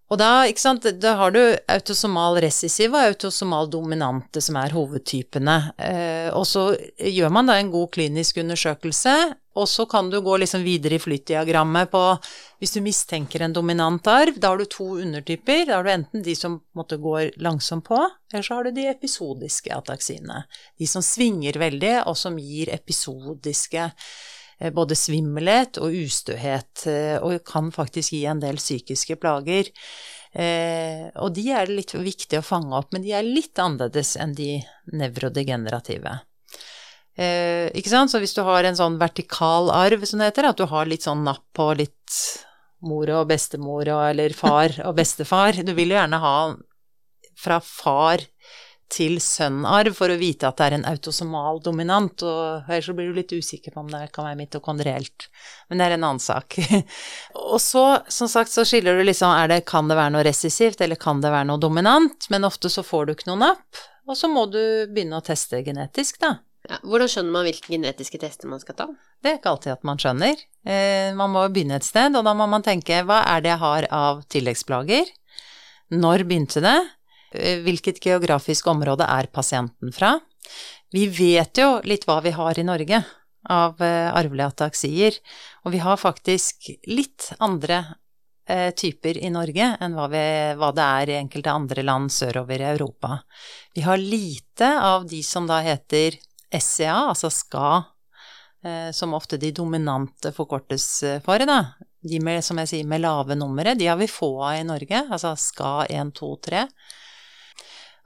Og 0.07 0.15
da, 0.21 0.45
ikke 0.47 0.61
sant, 0.61 0.85
da 1.01 1.17
har 1.19 1.33
du 1.35 1.41
autosomal 1.67 2.37
recessiv 2.39 2.93
og 2.95 3.09
autosomal 3.09 3.67
dominante 3.71 4.39
som 4.43 4.55
er 4.59 4.71
hovedtypene. 4.71 5.57
Eh, 5.75 6.29
og 6.31 6.45
så 6.47 6.69
gjør 6.95 7.33
man 7.35 7.51
da 7.51 7.57
en 7.59 7.73
god 7.73 7.91
klinisk 7.97 8.39
undersøkelse, 8.39 9.15
og 9.57 9.67
så 9.67 9.87
kan 9.89 10.11
du 10.13 10.21
gå 10.23 10.37
liksom 10.39 10.63
videre 10.63 10.95
i 10.95 11.01
flytdiagrammet 11.01 11.89
på 11.91 12.03
Hvis 12.61 12.73
du 12.73 12.79
mistenker 12.81 13.43
en 13.43 13.53
dominant 13.53 14.07
arv, 14.07 14.37
da 14.37 14.53
har 14.53 14.61
du 14.61 14.65
to 14.65 14.87
undertyper. 15.01 15.65
Da 15.67 15.75
har 15.75 15.83
du 15.83 15.91
enten 15.91 16.23
de 16.25 16.33
som 16.37 16.59
måtte 16.77 16.97
går 17.01 17.35
langsomt 17.43 17.85
på, 17.85 17.99
eller 18.31 18.45
så 18.45 18.57
har 18.57 18.65
du 18.65 18.71
de 18.71 18.87
episodiske 18.89 19.75
ataksiene. 19.75 20.45
De 20.79 20.87
som 20.87 21.03
svinger 21.05 21.59
veldig, 21.59 21.93
og 22.07 22.17
som 22.17 22.39
gir 22.41 22.71
episodiske 22.73 23.91
Eh, 23.91 24.36
både 24.73 24.97
svimmelhet 24.97 25.79
og 25.81 25.93
ustøhet, 25.93 26.85
eh, 26.89 27.17
og 27.21 27.43
kan 27.47 27.71
faktisk 27.73 28.15
gi 28.15 28.23
en 28.29 28.41
del 28.41 28.57
psykiske 28.61 29.19
plager. 29.21 29.69
Eh, 30.33 31.07
og 31.21 31.33
de 31.35 31.45
er 31.55 31.71
litt 31.71 31.93
viktig 31.93 32.39
å 32.39 32.45
fange 32.45 32.73
opp, 32.77 32.91
men 32.93 33.05
de 33.05 33.13
er 33.17 33.27
litt 33.27 33.57
annerledes 33.61 34.15
enn 34.21 34.35
de 34.37 34.57
nevrodegenerative. 34.93 36.19
ikke 37.17 37.89
sant? 37.89 38.11
Så 38.11 38.19
hvis 38.21 38.35
du 38.37 38.43
har 38.45 38.63
en 38.63 38.75
sånn 38.77 38.99
vertikal 39.01 39.71
arv, 39.73 40.03
som 40.05 40.21
det 40.21 40.29
heter, 40.29 40.51
at 40.51 40.59
du 40.59 40.67
har 40.69 40.85
litt 40.85 41.01
sånn 41.01 41.23
napp 41.25 41.45
på 41.57 41.71
litt 41.79 42.17
mor 42.85 43.09
og 43.09 43.27
bestemor 43.31 43.87
og, 43.89 44.03
eller 44.11 44.35
far 44.37 44.75
og 44.85 44.97
bestefar 44.99 45.63
Du 45.65 45.73
vil 45.77 45.93
jo 45.93 45.97
gjerne 45.97 46.19
ha 46.21 46.37
fra 47.37 47.59
far 47.63 48.23
til 48.91 49.17
sønn-arv 49.23 49.95
for 49.97 50.11
å 50.11 50.17
vite 50.19 50.47
at 50.47 50.59
det 50.59 50.67
er 50.67 50.75
en 50.77 50.87
autosomal 50.87 51.59
dominant, 51.63 52.23
og 52.23 52.69
ellers 52.69 52.87
så 52.87 52.95
blir 52.95 53.11
du 53.11 53.19
litt 53.19 53.33
usikker 53.35 53.75
på 53.75 53.83
om 53.83 53.91
det 53.91 54.05
kan 54.15 54.29
være 54.29 54.39
mitokondrielt. 54.39 55.27
Men 55.67 55.81
det 55.81 55.87
er 55.87 55.97
en 55.97 56.07
annen 56.07 56.23
sak. 56.23 56.55
og 57.51 57.59
så, 57.63 57.85
som 58.13 58.31
sagt, 58.31 58.53
så 58.53 58.65
skiller 58.67 58.97
du 58.97 59.05
liksom 59.07 59.33
er 59.33 59.51
det, 59.51 59.61
kan 59.69 59.91
det 59.91 59.99
være 59.99 60.15
noe 60.15 60.25
resessivt, 60.27 60.81
eller 60.83 60.99
kan 60.99 61.21
det 61.23 61.33
være 61.33 61.49
noe 61.51 61.61
dominant, 61.61 62.29
men 62.33 62.47
ofte 62.47 62.71
så 62.71 62.85
får 62.85 63.07
du 63.07 63.15
ikke 63.15 63.31
noen 63.31 63.45
napp, 63.49 63.85
og 64.07 64.15
så 64.15 64.31
må 64.31 64.47
du 64.51 64.61
begynne 64.87 65.19
å 65.19 65.25
teste 65.25 65.61
genetisk, 65.65 66.21
da. 66.23 66.37
Ja, 66.67 66.79
hvordan 66.83 67.07
skjønner 67.11 67.31
man 67.31 67.45
hvilke 67.47 67.71
genetiske 67.71 68.19
tester 68.19 68.49
man 68.51 68.59
skal 68.59 68.75
ta? 68.75 68.87
Det 69.23 69.29
er 69.29 69.37
ikke 69.37 69.53
alltid 69.53 69.71
at 69.77 69.85
man 69.87 69.99
skjønner. 70.01 70.41
Eh, 70.67 71.13
man 71.15 71.31
må 71.31 71.45
begynne 71.51 71.77
et 71.79 71.87
sted, 71.87 72.15
og 72.15 72.25
da 72.27 72.33
må 72.35 72.47
man 72.49 72.65
tenke 72.65 73.03
hva 73.07 73.21
er 73.35 73.43
det 73.43 73.53
jeg 73.53 73.61
har 73.61 73.87
av 73.95 74.25
tilleggsplager? 74.33 75.11
Når 75.95 76.25
begynte 76.27 76.63
det? 76.63 76.75
Eh, 77.37 77.61
hvilket 77.65 78.01
geografisk 78.03 78.67
område 78.67 79.05
er 79.05 79.29
pasienten 79.33 79.93
fra? 79.93 80.17
Vi 80.93 81.07
vet 81.11 81.59
jo 81.59 81.77
litt 81.85 82.07
hva 82.07 82.19
vi 82.23 82.33
har 82.35 82.57
i 82.57 82.65
Norge 82.65 83.01
av 83.51 83.81
eh, 83.83 84.09
arvelige 84.09 84.51
ataksier, 84.53 85.17
og 85.65 85.73
vi 85.75 85.81
har 85.83 85.99
faktisk 86.01 86.69
litt 86.89 87.29
andre 87.43 87.83
eh, 88.49 88.71
typer 88.75 89.19
i 89.19 89.31
Norge 89.33 89.73
enn 89.83 89.97
hva, 89.97 90.07
vi, 90.11 90.23
hva, 90.57 90.71
det 90.75 90.87
er 91.01 91.11
i 91.11 91.19
enkelte 91.19 91.53
andre 91.53 91.85
land 91.85 92.13
sørover 92.13 92.63
i 92.63 92.71
Europa. 92.71 93.19
Vi 93.75 93.85
har 93.85 94.01
lite 94.01 94.71
av 94.81 95.05
de 95.07 95.21
som 95.23 95.47
da 95.49 95.61
heter 95.65 96.17
SCA, 96.47 97.11
altså 97.11 97.29
SKA, 97.29 97.69
som 98.91 99.13
ofte 99.13 99.37
de 99.39 99.51
dominante 99.55 100.31
forkortes 100.35 100.87
for, 101.23 101.43
da. 101.45 101.59
De 102.03 102.17
med, 102.19 102.41
som 102.43 102.57
jeg 102.59 102.69
sier, 102.71 102.87
med 102.89 103.03
lave 103.03 103.35
numre, 103.37 103.75
de 103.77 103.85
har 103.87 103.99
vi 103.99 104.09
få 104.11 104.31
av 104.41 104.57
i 104.57 104.63
Norge, 104.65 105.03
altså 105.13 105.35
SKA 105.37 105.85
1, 105.93 106.09
2, 106.17 106.31
3. 106.49 106.63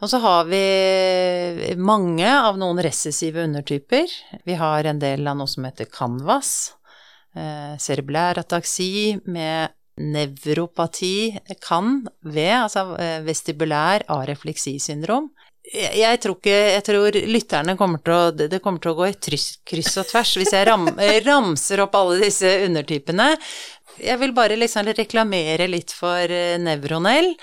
Og 0.01 0.09
så 0.09 0.17
har 0.17 0.47
vi 0.49 1.75
mange 1.77 2.25
av 2.25 2.57
noen 2.57 2.81
recessive 2.81 3.43
undertyper. 3.45 4.09
Vi 4.49 4.55
har 4.57 4.89
en 4.89 5.01
del 5.01 5.27
av 5.29 5.37
noe 5.37 5.49
som 5.49 5.67
heter 5.67 5.89
canvas, 5.93 6.73
eh, 7.35 7.77
cerebulær 7.77 8.41
ataksi 8.41 9.19
med 9.29 9.77
nevropati, 10.01 11.37
kan, 11.61 12.07
ved, 12.25 12.55
altså 12.63 12.95
eh, 12.97 13.21
vestibulær 13.27 14.07
arefleksisyndrom. 14.09 15.29
Jeg, 15.71 16.17
tror 16.19 16.39
ikke 16.39 16.55
Jeg 16.57 16.83
tror 16.83 17.15
lytterne 17.29 17.75
kommer 17.77 18.01
til 18.01 18.13
å 18.15 18.31
Det 18.33 18.59
kommer 18.63 18.81
til 18.81 18.91
å 18.91 18.97
gå 18.97 19.11
i 19.11 19.13
kryss 19.13 19.99
og 20.01 20.07
tvers 20.09 20.31
hvis 20.39 20.55
jeg 20.57 20.65
ram, 20.67 20.87
ramser 21.27 21.83
opp 21.85 21.93
alle 21.95 22.17
disse 22.23 22.49
undertypene. 22.65 23.35
Jeg 24.01 24.17
vil 24.17 24.33
bare 24.33 24.57
liksom 24.57 24.89
reklamere 24.89 25.69
litt 25.69 25.93
for 25.93 26.25
eh, 26.25 26.57
Nevronell 26.57 27.35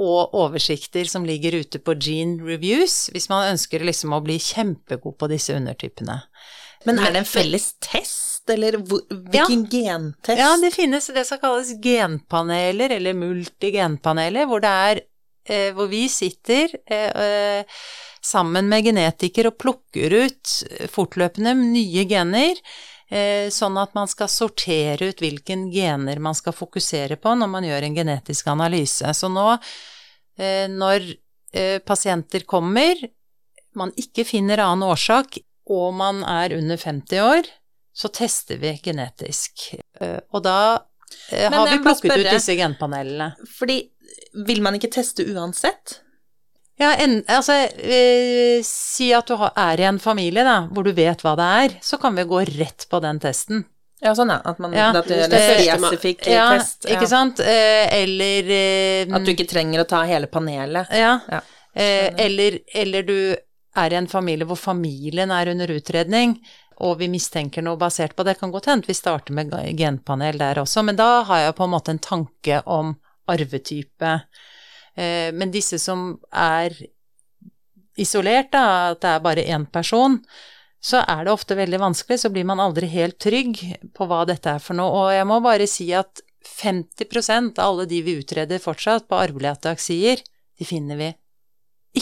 og 0.00 0.34
oversikter 0.38 1.08
som 1.08 1.26
ligger 1.28 1.58
ute 1.60 1.80
på 1.82 1.94
Gene 2.00 2.42
Reviews, 2.46 3.10
hvis 3.12 3.28
man 3.32 3.52
ønsker 3.52 3.84
liksom 3.84 4.14
å 4.16 4.22
bli 4.24 4.38
kjempegod 4.40 5.18
på 5.20 5.30
disse 5.32 5.56
undertypene. 5.56 6.22
Men 6.88 6.98
er 6.98 7.14
det 7.14 7.22
en 7.22 7.28
felles 7.28 7.68
test, 7.84 8.48
eller 8.50 8.80
hvilken 8.80 9.66
ja. 9.70 9.70
gentest? 9.70 10.38
Ja, 10.40 10.54
det 10.58 10.72
finnes 10.74 11.06
det 11.14 11.26
som 11.28 11.40
kalles 11.42 11.74
genpaneler, 11.82 12.96
eller 12.98 13.18
multigenpaneler, 13.18 14.48
hvor 14.50 14.64
det 14.64 14.72
er 14.86 15.02
eh, 15.46 15.68
hvor 15.76 15.92
vi 15.92 16.06
sitter 16.12 16.78
eh, 16.86 17.10
eh 17.12 17.82
sammen 18.22 18.68
med 18.70 18.84
genetikere 18.86 19.50
og 19.50 19.56
plukker 19.58 20.12
ut 20.14 20.50
fortløpende 20.94 21.56
nye 21.58 22.04
gener 22.06 22.54
Eh, 22.54 22.91
sånn 23.52 23.76
at 23.80 23.92
man 23.96 24.08
skal 24.08 24.30
sortere 24.32 25.10
ut 25.10 25.20
hvilken 25.20 25.66
gener 25.72 26.20
man 26.22 26.36
skal 26.38 26.54
fokusere 26.56 27.18
på 27.20 27.34
når 27.36 27.50
man 27.52 27.66
gjør 27.66 27.86
en 27.88 27.96
genetisk 27.98 28.48
analyse. 28.52 29.14
Så 29.16 29.28
nå, 29.32 29.48
eh, 30.38 30.64
når 30.72 31.10
eh, 31.52 31.78
pasienter 31.84 32.46
kommer, 32.48 33.00
man 33.76 33.92
ikke 34.00 34.24
finner 34.28 34.64
annen 34.64 34.86
årsak, 34.88 35.40
og 35.72 35.92
man 35.96 36.22
er 36.28 36.56
under 36.56 36.80
50 36.80 37.20
år, 37.24 37.50
så 37.92 38.08
tester 38.12 38.58
vi 38.60 38.72
genetisk. 38.82 39.68
Og 40.32 40.40
da 40.44 40.58
har 41.28 41.68
vi 41.68 41.78
plukket 41.84 42.08
spørre, 42.08 42.24
ut 42.24 42.34
disse 42.34 42.56
genpanelene. 42.58 43.28
Fordi 43.52 43.76
vil 44.48 44.62
man 44.64 44.76
ikke 44.76 44.90
teste 44.92 45.24
uansett? 45.28 46.00
Ja, 46.82 46.92
en, 47.04 47.20
altså 47.30 47.54
eh, 47.78 48.62
Si 48.66 49.12
at 49.14 49.28
du 49.30 49.36
har, 49.38 49.52
er 49.56 49.82
i 49.82 49.86
en 49.88 50.00
familie 50.02 50.42
da, 50.46 50.56
hvor 50.72 50.86
du 50.86 50.90
vet 50.96 51.22
hva 51.22 51.36
det 51.38 51.50
er, 51.64 51.76
så 51.84 51.98
kan 52.02 52.16
vi 52.18 52.26
gå 52.28 52.42
rett 52.58 52.88
på 52.90 53.00
den 53.04 53.20
testen. 53.22 53.62
Ja, 54.02 54.16
sånn 54.18 54.32
ja. 54.34 54.40
At, 54.50 54.58
man, 54.58 54.72
Ja, 54.74 54.88
at 54.98 55.06
det 55.06 55.20
det 55.30 55.38
en 55.70 55.78
spesifikk 55.78 56.26
Ja, 56.26 56.48
test. 56.58 56.88
ikke 56.90 57.06
sant? 57.06 57.38
Eh, 57.38 57.86
eller 58.00 58.50
eh, 58.50 59.14
At 59.14 59.22
du 59.22 59.30
ikke 59.30 59.46
trenger 59.46 59.84
å 59.84 59.88
ta 59.88 60.02
hele 60.08 60.30
panelet. 60.30 60.90
Ja. 60.90 61.18
Ja, 61.30 61.42
Eh, 61.72 62.10
eller, 62.20 62.58
eller 62.76 63.02
du 63.08 63.14
er 63.80 63.92
i 63.94 63.96
en 63.96 64.08
familie 64.10 64.44
hvor 64.44 64.58
familien 64.60 65.30
er 65.32 65.48
under 65.48 65.70
utredning, 65.72 66.34
og 66.84 66.98
vi 67.00 67.08
mistenker 67.08 67.64
noe 67.64 67.80
basert 67.80 68.12
på 68.16 68.26
det. 68.28 68.34
Kan 68.40 68.52
godt 68.52 68.68
hende 68.68 68.84
vi 68.90 68.96
starter 68.96 69.32
med 69.32 69.54
genpanel 69.78 70.36
der 70.36 70.60
også, 70.60 70.84
men 70.84 70.98
da 71.00 71.22
har 71.28 71.46
jeg 71.46 71.56
på 71.56 71.64
en 71.64 71.72
måte 71.72 71.94
en 71.94 72.02
tanke 72.02 72.60
om 72.68 72.92
arvetype. 73.32 74.12
Eh, 74.96 75.30
men 75.34 75.52
disse 75.54 75.78
som 75.80 76.16
er 76.32 76.74
isolert, 78.00 78.52
da, 78.52 78.92
at 78.92 79.02
det 79.04 79.12
er 79.12 79.24
bare 79.24 79.46
én 79.52 79.66
person, 79.68 80.18
så 80.82 81.04
er 81.06 81.24
det 81.24 81.32
ofte 81.32 81.54
veldig 81.54 81.78
vanskelig, 81.78 82.18
så 82.24 82.30
blir 82.32 82.46
man 82.48 82.60
aldri 82.60 82.88
helt 82.90 83.20
trygg 83.22 83.60
på 83.94 84.06
hva 84.10 84.24
dette 84.26 84.56
er 84.56 84.62
for 84.62 84.78
noe. 84.78 85.04
Og 85.04 85.12
jeg 85.14 85.28
må 85.30 85.38
bare 85.44 85.68
si 85.70 85.92
at 85.94 86.24
50% 86.42 87.60
av 87.62 87.68
alle 87.70 87.86
de 87.90 88.00
vi 88.02 88.16
utreder 88.18 88.62
fortsatt 88.62 89.06
på 89.08 89.20
arvelige 89.20 89.54
ataksier, 89.60 90.24
de 90.58 90.66
finner 90.66 90.98
vi 90.98 91.12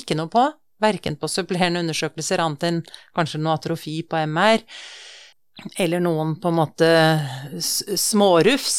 ikke 0.01 0.17
noe 0.17 0.33
på, 0.33 0.47
verken 0.81 1.19
på 1.21 1.29
supplerende 1.29 1.83
undersøkelser 1.85 2.41
annet 2.41 2.67
enn 2.69 2.81
kanskje 3.17 3.43
noe 3.43 3.59
atrofi 3.59 3.99
på 4.09 4.23
MR, 4.25 4.65
eller 5.83 6.01
noen 6.01 6.39
på 6.41 6.49
en 6.49 6.57
måte 6.57 6.91
smårufs. 7.61 8.79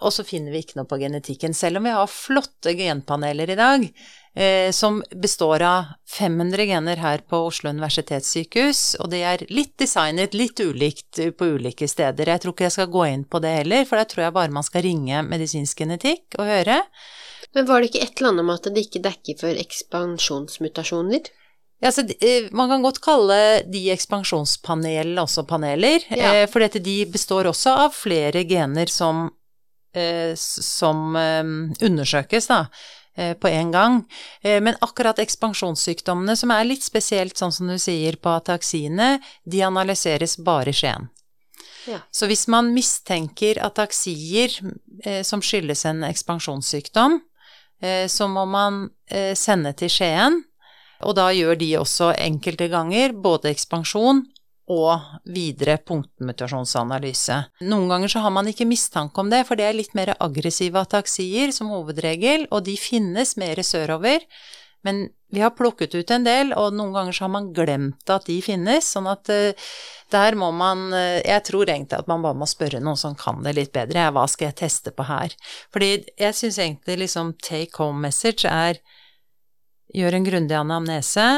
Og 0.00 0.12
så 0.16 0.24
finner 0.24 0.52
vi 0.54 0.62
ikke 0.64 0.78
noe 0.78 0.88
på 0.88 0.96
genetikken, 1.00 1.52
selv 1.54 1.76
om 1.80 1.84
vi 1.84 1.92
har 1.92 2.06
flotte 2.08 2.72
genpaneler 2.78 3.50
i 3.52 3.56
dag, 3.58 3.82
eh, 4.34 4.70
som 4.72 5.02
består 5.12 5.60
av 5.66 5.84
500 6.08 6.64
gener 6.70 6.96
her 7.02 7.18
på 7.28 7.40
Oslo 7.50 7.68
universitetssykehus, 7.74 8.96
og 9.00 9.10
det 9.12 9.20
er 9.28 9.44
litt 9.52 9.74
designet 9.80 10.32
litt 10.34 10.60
ulikt 10.64 11.18
eh, 11.20 11.30
på 11.36 11.50
ulike 11.58 11.88
steder. 11.88 12.32
Jeg 12.32 12.40
tror 12.40 12.54
ikke 12.56 12.68
jeg 12.68 12.76
skal 12.78 12.92
gå 12.94 13.04
inn 13.12 13.24
på 13.28 13.42
det 13.44 13.52
heller, 13.58 13.84
for 13.84 14.00
da 14.00 14.04
tror 14.08 14.24
jeg 14.28 14.36
bare 14.38 14.56
man 14.56 14.64
skal 14.66 14.86
ringe 14.88 15.20
medisinsk 15.28 15.82
genetikk 15.84 16.38
og 16.40 16.48
høre. 16.48 16.80
Men 17.52 17.66
var 17.66 17.80
det 17.82 17.90
ikke 17.90 18.04
et 18.06 18.16
eller 18.20 18.30
annet 18.32 18.44
om 18.46 18.50
at 18.54 18.70
det 18.70 18.86
ikke 18.86 19.04
dekker 19.04 19.38
for 19.40 19.60
ekspansjonsmutasjoner? 19.66 21.28
Ja, 21.82 21.88
så, 21.92 22.00
eh, 22.20 22.48
man 22.52 22.68
kan 22.68 22.82
godt 22.84 23.00
kalle 23.00 23.62
de 23.72 23.86
ekspansjonspanelene 23.94 25.22
også 25.22 25.46
paneler, 25.48 26.00
Ja. 26.10 26.34
eh, 26.34 26.46
for 26.46 26.60
dette, 26.60 26.78
de 26.78 27.06
består 27.06 27.44
også 27.48 27.70
av 27.86 27.92
flere 27.94 28.44
gener 28.44 28.86
som, 28.88 29.30
som 30.38 31.16
eh, 31.16 31.44
undersøkes 31.86 32.46
da, 32.50 32.64
eh, 33.16 33.34
på 33.34 33.48
en 33.48 33.70
gang. 33.70 34.04
Eh, 34.42 34.60
men 34.62 34.78
akkurat 34.80 35.18
ekspansjonssykdommene, 35.18 36.36
som 36.36 36.50
er 36.50 36.68
litt 36.68 36.84
spesielt 36.86 37.36
sånn 37.36 37.52
som 37.52 37.70
du 37.70 37.78
sier 37.78 38.16
på 38.16 38.34
ataksiene, 38.34 39.18
de 39.44 39.64
analyseres 39.66 40.38
bare 40.38 40.70
i 40.70 40.76
Skien. 40.76 41.08
Ja. 41.88 41.98
Så 42.10 42.28
hvis 42.28 42.46
man 42.48 42.74
mistenker 42.74 43.60
ataksier 43.64 44.52
eh, 45.04 45.22
som 45.26 45.42
skyldes 45.42 45.86
en 45.88 46.04
ekspansjonssykdom, 46.04 47.20
eh, 47.82 48.06
så 48.06 48.28
må 48.28 48.44
man 48.46 48.88
eh, 49.10 49.34
sende 49.34 49.72
til 49.72 49.92
Skien, 49.92 50.42
og 51.00 51.16
da 51.16 51.30
gjør 51.32 51.56
de 51.56 51.70
også 51.80 52.12
enkelte 52.20 52.68
ganger 52.68 53.14
både 53.16 53.54
ekspansjon 53.54 54.26
og 54.70 55.26
videre 55.26 55.76
punktmutasjonsanalyse. 55.82 57.40
Noen 57.66 57.88
ganger 57.90 58.12
så 58.12 58.22
har 58.24 58.34
man 58.34 58.48
ikke 58.50 58.68
mistanke 58.70 59.22
om 59.22 59.30
det, 59.32 59.42
for 59.48 59.58
det 59.58 59.66
er 59.66 59.76
litt 59.76 59.96
mer 59.98 60.14
aggressive 60.18 60.78
ataksier 60.78 61.50
som 61.54 61.72
hovedregel, 61.74 62.46
og 62.54 62.64
de 62.68 62.76
finnes 62.78 63.34
mer 63.40 63.62
sørover. 63.66 64.26
Men 64.86 65.08
vi 65.30 65.42
har 65.42 65.50
plukket 65.50 65.94
ut 65.94 66.10
en 66.10 66.24
del, 66.24 66.54
og 66.56 66.72
noen 66.74 66.94
ganger 66.94 67.16
så 67.16 67.26
har 67.26 67.32
man 67.34 67.50
glemt 67.54 68.10
at 68.10 68.26
de 68.30 68.38
finnes, 68.42 68.86
sånn 68.94 69.10
at 69.10 69.28
eh, 69.30 69.68
der 70.10 70.34
må 70.38 70.48
man 70.56 70.88
eh, 70.96 71.20
Jeg 71.26 71.44
tror 71.50 71.68
egentlig 71.68 72.00
at 72.00 72.08
man 72.10 72.24
bare 72.24 72.38
må 72.38 72.48
spørre 72.48 72.80
noen 72.82 72.98
som 72.98 73.18
kan 73.18 73.42
det 73.44 73.54
litt 73.58 73.74
bedre. 73.76 74.08
Hva 74.14 74.24
skal 74.30 74.50
jeg 74.50 74.60
teste 74.62 74.94
på 74.94 75.06
her? 75.10 75.36
Fordi 75.74 75.92
jeg 76.18 76.38
syns 76.38 76.58
egentlig 76.58 77.02
liksom 77.04 77.34
take 77.42 77.76
home 77.78 78.00
message 78.06 78.48
er 78.48 78.80
gjør 79.94 80.16
en 80.16 80.26
grundig 80.26 80.54
anamnese, 80.54 81.28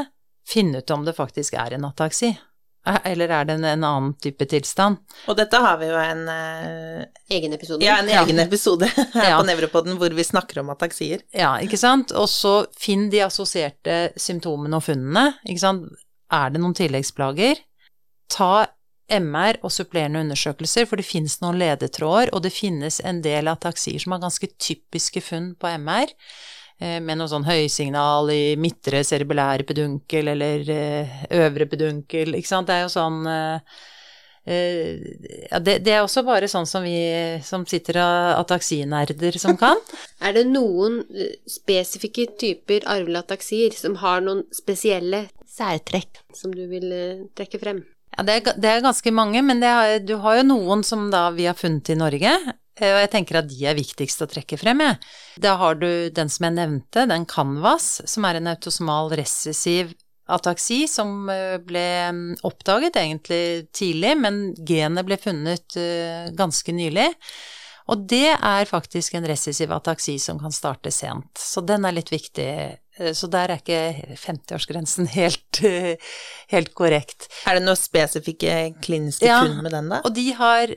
finn 0.48 0.74
ut 0.76 0.90
om 0.92 1.04
det 1.06 1.16
faktisk 1.16 1.56
er 1.56 1.76
en 1.76 1.88
ataksi. 1.88 2.34
Eh, 2.86 2.98
Eller 3.12 3.28
er 3.30 3.44
det 3.46 3.54
en, 3.58 3.64
en 3.64 3.84
annen 3.86 4.14
type 4.18 4.46
tilstand? 4.50 4.96
Og 5.30 5.36
dette 5.38 5.58
har 5.62 5.76
vi 5.78 5.86
jo 5.86 5.98
en, 6.02 6.22
uh, 6.26 7.04
Egen 7.30 7.52
episode? 7.54 7.84
ja, 7.86 8.00
en 8.02 8.08
egen 8.10 8.42
episode 8.42 8.88
her 9.14 9.28
Ja. 9.30 9.38
på 9.38 9.46
Nevropoden 9.46 9.98
hvor 10.00 10.10
vi 10.16 10.24
snakker 10.26 10.58
om 10.64 10.70
ataksier. 10.74 11.22
Ja, 11.30 11.54
ikke 11.62 11.78
sant? 11.78 12.10
Og 12.18 12.26
så 12.32 12.66
finn 12.78 13.08
de 13.12 13.22
assosierte 13.22 14.10
symptomene 14.18 14.80
og 14.80 14.86
funnene. 14.88 15.28
Ikke 15.46 15.62
sant? 15.62 15.90
Er 16.32 16.50
det 16.50 16.62
noen 16.62 16.74
tilleggsplager? 16.74 17.60
Ta 18.32 18.66
MR 19.12 19.58
og 19.62 19.70
supplerende 19.74 20.22
undersøkelser, 20.24 20.86
for 20.88 20.96
det 20.96 21.04
finnes 21.04 21.34
noen 21.42 21.58
ledetråder, 21.60 22.30
og 22.32 22.42
det 22.46 22.52
finnes 22.54 22.96
en 23.04 23.18
del 23.22 23.50
ataksier 23.50 24.00
som 24.00 24.14
har 24.14 24.22
ganske 24.22 24.48
typiske 24.56 25.20
funn 25.20 25.50
på 25.60 25.68
MR, 25.76 26.14
med 27.04 27.18
noe 27.18 27.30
sånn 27.30 27.46
høysignal 27.46 28.30
i 28.34 28.42
midtre 28.60 29.02
cerebellære 29.06 29.66
pedunkel 29.68 30.32
eller 30.34 30.68
eh, 30.72 31.24
øvre 31.42 31.68
pedunkel, 31.70 32.36
ikke 32.38 32.50
sant. 32.50 32.70
Det 32.70 32.78
er 32.78 32.86
jo 32.86 32.92
sånn 32.92 33.20
eh, 33.30 33.76
eh, 34.50 35.04
ja, 35.50 35.60
det, 35.62 35.78
det 35.86 35.94
er 35.96 36.02
også 36.02 36.24
bare 36.26 36.50
sånn 36.50 36.66
som 36.68 36.86
vi 36.86 36.96
som 37.46 37.66
sitter 37.68 38.00
av 38.02 38.40
ataksinerder 38.42 39.38
som 39.42 39.58
kan. 39.60 39.80
Er 40.26 40.36
det 40.38 40.46
noen 40.50 41.02
eh, 41.14 41.38
spesifikke 41.50 42.28
typer 42.40 42.86
arvelige 42.86 43.26
ataksier 43.26 43.78
som 43.78 43.98
har 44.02 44.24
noen 44.24 44.44
spesielle 44.54 45.26
særtrekk 45.52 46.22
som 46.36 46.54
du 46.54 46.64
vil 46.70 46.88
eh, 46.92 47.26
trekke 47.36 47.60
frem? 47.62 47.82
Ja, 48.12 48.24
det 48.28 48.34
er, 48.34 48.56
det 48.60 48.68
er 48.68 48.82
ganske 48.84 49.12
mange, 49.14 49.40
men 49.44 49.62
det 49.62 49.70
er, 49.70 49.94
du 50.04 50.18
har 50.20 50.40
jo 50.40 50.48
noen 50.50 50.82
som 50.84 51.06
da 51.12 51.30
vi 51.32 51.46
har 51.48 51.56
funnet 51.56 51.88
i 51.94 51.96
Norge, 51.96 52.34
eh, 52.36 52.58
og 52.80 53.00
jeg 53.02 53.10
tenker 53.12 53.40
at 53.42 53.48
de 53.50 53.58
er 53.68 53.76
viktigst 53.76 54.22
å 54.24 54.28
trekke 54.30 54.56
frem, 54.60 54.80
jeg. 54.80 54.96
Da 55.44 55.56
har 55.60 55.74
du 55.76 56.08
den 56.14 56.30
som 56.32 56.46
jeg 56.48 56.56
nevnte, 56.56 57.04
den 57.10 57.26
Canvas, 57.28 57.98
som 58.08 58.24
er 58.24 58.38
en 58.40 58.48
autosomal 58.54 59.12
recessiv 59.18 59.92
ataksi 60.32 60.86
som 60.88 61.26
eh, 61.28 61.58
ble 61.60 61.82
mm, 62.14 62.20
oppdaget 62.46 62.96
egentlig 62.96 63.66
tidlig, 63.76 64.14
men 64.22 64.38
genet 64.64 65.04
ble 65.04 65.18
funnet 65.20 65.76
eh, 65.76 66.30
ganske 66.38 66.72
nylig. 66.72 67.08
Og 67.92 68.04
det 68.08 68.28
er 68.38 68.68
faktisk 68.70 69.16
en 69.18 69.26
recessiv 69.26 69.72
ataksi 69.74 70.14
som 70.22 70.38
kan 70.40 70.54
starte 70.54 70.92
sent, 70.94 71.34
så 71.42 71.60
den 71.66 71.84
er 71.84 71.96
litt 71.96 72.12
viktig. 72.14 72.46
Eh, 72.96 73.10
Så 73.12 73.26
der 73.32 73.50
er 73.50 73.60
ikke 73.60 74.14
50-årsgrensen 74.22 75.10
helt, 75.18 75.60
eh, 75.66 75.96
helt 76.54 76.72
korrekt. 76.78 77.28
Er 77.44 77.58
det 77.58 77.66
noen 77.66 77.76
spesifikke 77.80 78.72
kliniske 78.80 79.26
Ja. 79.28 79.42
med 79.44 79.72
den, 79.74 79.90
da? 79.92 80.00
Og 80.06 80.14
de 80.14 80.30
har 80.38 80.72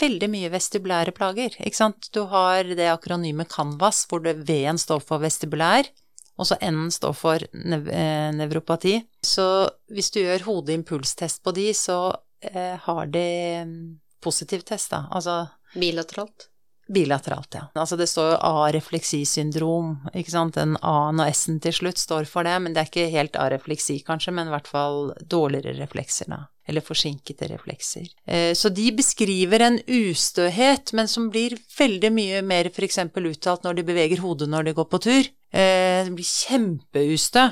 veldig 0.00 0.28
mye 0.32 0.52
vestibulære 0.52 1.14
plager, 1.16 1.54
ikke 1.60 1.78
sant. 1.78 2.08
Du 2.14 2.24
har 2.30 2.66
det 2.66 2.88
akronymet 2.90 3.52
Canvas, 3.52 4.04
hvor 4.10 4.24
V-en 4.24 4.80
står 4.80 5.04
for 5.04 5.22
vestibulær, 5.22 5.90
og 6.34 6.48
så 6.48 6.58
N-en 6.60 6.90
står 6.90 7.12
for 7.14 7.44
nev 7.54 7.86
eh, 7.92 8.30
nevropati. 8.34 8.96
Så 9.22 9.46
hvis 9.94 10.10
du 10.14 10.22
gjør 10.24 10.48
hodeimpulstest 10.48 11.44
på 11.44 11.54
de, 11.54 11.68
så 11.78 11.98
eh, 12.42 12.74
har 12.86 13.12
de 13.14 13.28
mm, 13.68 13.78
positiv 14.24 14.66
test, 14.66 14.90
da. 14.90 15.04
Altså 15.14 15.44
Bilateralt? 15.78 16.50
bilateralt, 16.88 17.54
ja. 17.54 17.66
Altså 17.74 17.96
det 17.96 18.06
står 18.10 18.34
jo 18.34 18.40
A-refleksisyndrom, 18.44 19.94
ikke 20.12 20.34
sant. 20.34 20.58
Den 20.58 20.76
A-en 20.82 21.22
og 21.22 21.30
S-en 21.32 21.60
til 21.64 21.72
slutt 21.72 22.00
står 22.00 22.28
for 22.28 22.46
det, 22.46 22.56
men 22.60 22.74
det 22.74 22.82
er 22.82 22.90
ikke 22.90 23.12
helt 23.14 23.38
A-refleksi 23.40 24.00
kanskje, 24.06 24.34
men 24.36 24.50
i 24.50 24.54
hvert 24.54 24.68
fall 24.68 25.14
dårligere 25.20 25.78
reflekser, 25.78 26.28
da. 26.32 26.44
Eller 26.66 26.80
forsinkede 26.80 27.48
reflekser. 27.50 28.06
Eh, 28.26 28.54
Så 28.54 28.70
de 28.72 28.90
beskriver 28.92 29.60
en 29.60 29.78
ustøhet, 29.86 30.92
men 30.96 31.08
som 31.08 31.30
blir 31.30 31.58
veldig 31.78 32.10
mye 32.12 32.42
mer 32.42 32.70
f.eks. 32.70 32.98
uttalt 33.14 33.64
når 33.64 33.74
de 33.76 33.82
beveger 33.84 34.18
hodet 34.24 34.48
når 34.48 34.64
de 34.64 34.72
går 34.72 34.88
på 34.88 35.00
tur. 35.00 35.28
Eh, 35.52 36.04
Det 36.04 36.14
blir 36.14 36.24
kjempeustø. 36.24 37.50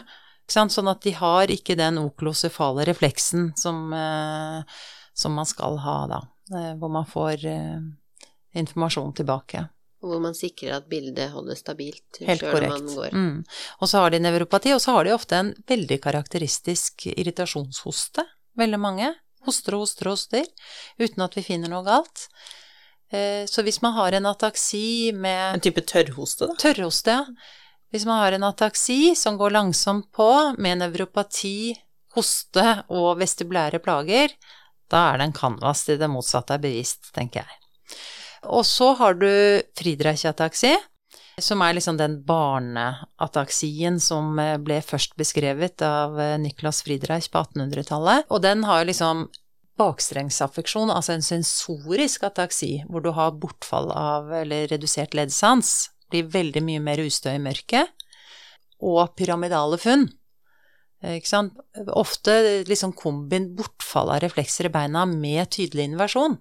Sånn 0.49 0.89
at 0.89 1.01
de 1.03 1.11
har 1.13 1.47
ikke 1.49 1.77
den 1.77 1.99
oklosefale 1.99 2.85
refleksen 2.85 3.53
som, 3.57 3.93
eh, 3.93 4.63
som 5.15 5.33
man 5.33 5.47
skal 5.47 5.77
ha 5.79 6.07
da. 6.07 6.21
Hvor 6.53 6.91
man 6.91 7.07
får 7.07 7.47
informasjon 8.55 9.15
tilbake. 9.17 9.69
Og 10.03 10.11
hvor 10.11 10.21
man 10.21 10.35
sikrer 10.35 10.75
at 10.81 10.89
bildet 10.91 11.31
holder 11.31 11.55
stabilt 11.57 12.19
Helt 12.27 12.43
korrekt. 12.43 12.73
man 12.75 12.87
går. 12.91 13.13
Mm. 13.15 13.45
Og 13.81 13.89
så 13.89 14.03
har 14.03 14.11
de 14.11 14.19
nevropati, 14.19 14.73
og 14.75 14.81
så 14.83 14.97
har 14.97 15.05
de 15.07 15.15
ofte 15.15 15.39
en 15.39 15.53
veldig 15.69 16.01
karakteristisk 16.03 17.07
irritasjonshoste. 17.15 18.25
Veldig 18.59 18.81
mange. 18.81 19.15
Hoster 19.47 19.75
og 19.75 19.83
hoster 19.87 20.07
og 20.11 20.15
hoster, 20.17 20.45
uten 21.03 21.25
at 21.25 21.35
vi 21.35 21.43
finner 21.43 21.71
noe 21.73 21.83
galt. 21.87 22.29
Eh, 23.11 23.45
Så 23.51 23.65
hvis 23.67 23.81
man 23.83 23.93
har 23.97 24.13
en 24.13 24.27
ataksi 24.27 25.13
med 25.13 25.57
En 25.57 25.61
type 25.61 25.83
tørrhoste, 25.83 26.47
da? 26.47 26.55
Tørrhoste, 26.55 27.11
ja. 27.11 27.25
Hvis 27.93 28.07
man 28.09 28.21
har 28.23 28.33
en 28.33 28.45
ataksi 28.45 29.15
som 29.19 29.37
går 29.37 29.51
langsomt 29.53 30.13
på, 30.13 30.29
med 30.59 30.79
nevropati, 30.81 31.75
hoste 32.15 32.85
og 32.89 33.19
vestibulære 33.21 33.83
plager, 33.85 34.33
da 34.89 35.13
er 35.13 35.19
det 35.19 35.27
en 35.27 35.37
canvas 35.37 35.85
til 35.85 35.99
det 36.01 36.09
motsatte 36.09 36.55
er 36.55 36.63
bevist, 36.63 37.11
tenker 37.13 37.43
jeg. 37.43 37.59
Og 38.49 38.65
så 38.65 38.95
har 38.97 39.15
du 39.15 39.29
Friedreich-ataksi, 39.77 40.73
som 41.45 41.63
er 41.65 41.77
liksom 41.77 41.99
den 41.99 42.19
barneataksien 42.27 43.99
som 44.03 44.39
eh, 44.41 44.57
ble 44.63 44.81
først 44.85 45.17
beskrevet 45.19 45.83
av 45.87 46.19
eh, 46.21 46.37
Niklas 46.41 46.83
Friedreich 46.87 47.29
på 47.33 47.43
1800-tallet. 47.43 48.29
Og 48.31 48.43
den 48.45 48.65
har 48.69 48.87
liksom 48.89 49.27
bakstrengsaffeksjon, 49.81 50.93
altså 50.93 51.17
en 51.17 51.25
sensorisk 51.25 52.27
ataksi, 52.29 52.83
hvor 52.89 53.05
du 53.05 53.11
har 53.17 53.37
bortfall 53.41 53.91
av 53.97 54.33
eller 54.43 54.69
redusert 54.71 55.17
leddsans, 55.17 55.91
blir 56.13 56.29
veldig 56.33 56.63
mye 56.65 56.83
mer 56.85 57.01
ustø 57.03 57.33
i 57.33 57.43
mørket, 57.43 57.89
og 58.83 59.15
pyramidale 59.17 59.79
funn. 59.81 60.09
Ofte 61.97 62.35
liksom 62.69 62.93
kombin 62.99 63.53
bortfall 63.57 64.13
av 64.15 64.23
reflekser 64.23 64.69
i 64.69 64.75
beina 64.75 65.07
med 65.09 65.51
tydelig 65.51 65.89
inversjon. 65.91 66.37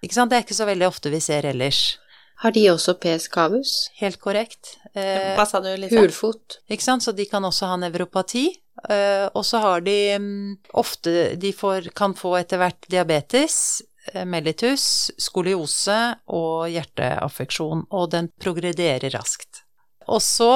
Det 0.00 0.16
er 0.16 0.44
ikke 0.44 0.56
så 0.56 0.68
veldig 0.68 0.86
ofte 0.88 1.12
vi 1.12 1.20
ser 1.20 1.48
ellers. 1.50 1.98
Har 2.40 2.54
de 2.56 2.62
også 2.72 2.94
PS 2.96 3.28
cavus? 3.28 3.72
Helt 4.00 4.16
korrekt. 4.22 4.78
Eh, 4.94 5.34
Hva 5.36 5.44
sa 5.48 5.60
du, 5.60 5.68
Lise? 5.76 5.98
Hulfot. 5.98 6.60
Ikke 6.72 6.86
sant, 6.86 7.04
så 7.04 7.12
de 7.12 7.26
kan 7.28 7.44
også 7.44 7.68
ha 7.68 7.76
nevropati. 7.82 8.46
Eh, 8.88 9.26
og 9.36 9.44
så 9.44 9.60
har 9.60 9.82
de 9.84 9.96
um, 10.16 10.54
ofte 10.80 11.34
De 11.36 11.50
får, 11.52 11.90
kan 11.92 12.14
få 12.16 12.38
etter 12.38 12.62
hvert 12.62 12.88
diabetes, 12.88 13.82
eh, 14.14 14.24
mellitus, 14.24 15.10
skoliose 15.20 15.98
og 16.32 16.70
hjerteaffeksjon, 16.72 17.84
og 17.92 18.08
den 18.14 18.30
progrederer 18.40 19.12
raskt. 19.12 19.66
Og 20.08 20.22
så 20.24 20.52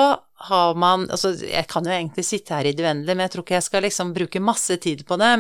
har 0.48 0.74
man 0.78 1.06
Altså, 1.10 1.32
jeg 1.40 1.66
kan 1.70 1.86
jo 1.86 1.92
egentlig 1.94 2.24
sitte 2.26 2.54
her 2.56 2.66
i 2.68 2.72
det 2.76 2.84
uendelige, 2.84 3.16
men 3.16 3.24
jeg 3.26 3.32
tror 3.34 3.44
ikke 3.44 3.56
jeg 3.56 3.66
skal 3.66 3.84
liksom 3.86 4.12
bruke 4.16 4.42
masse 4.42 4.76
tid 4.82 5.04
på 5.08 5.18
det. 5.20 5.32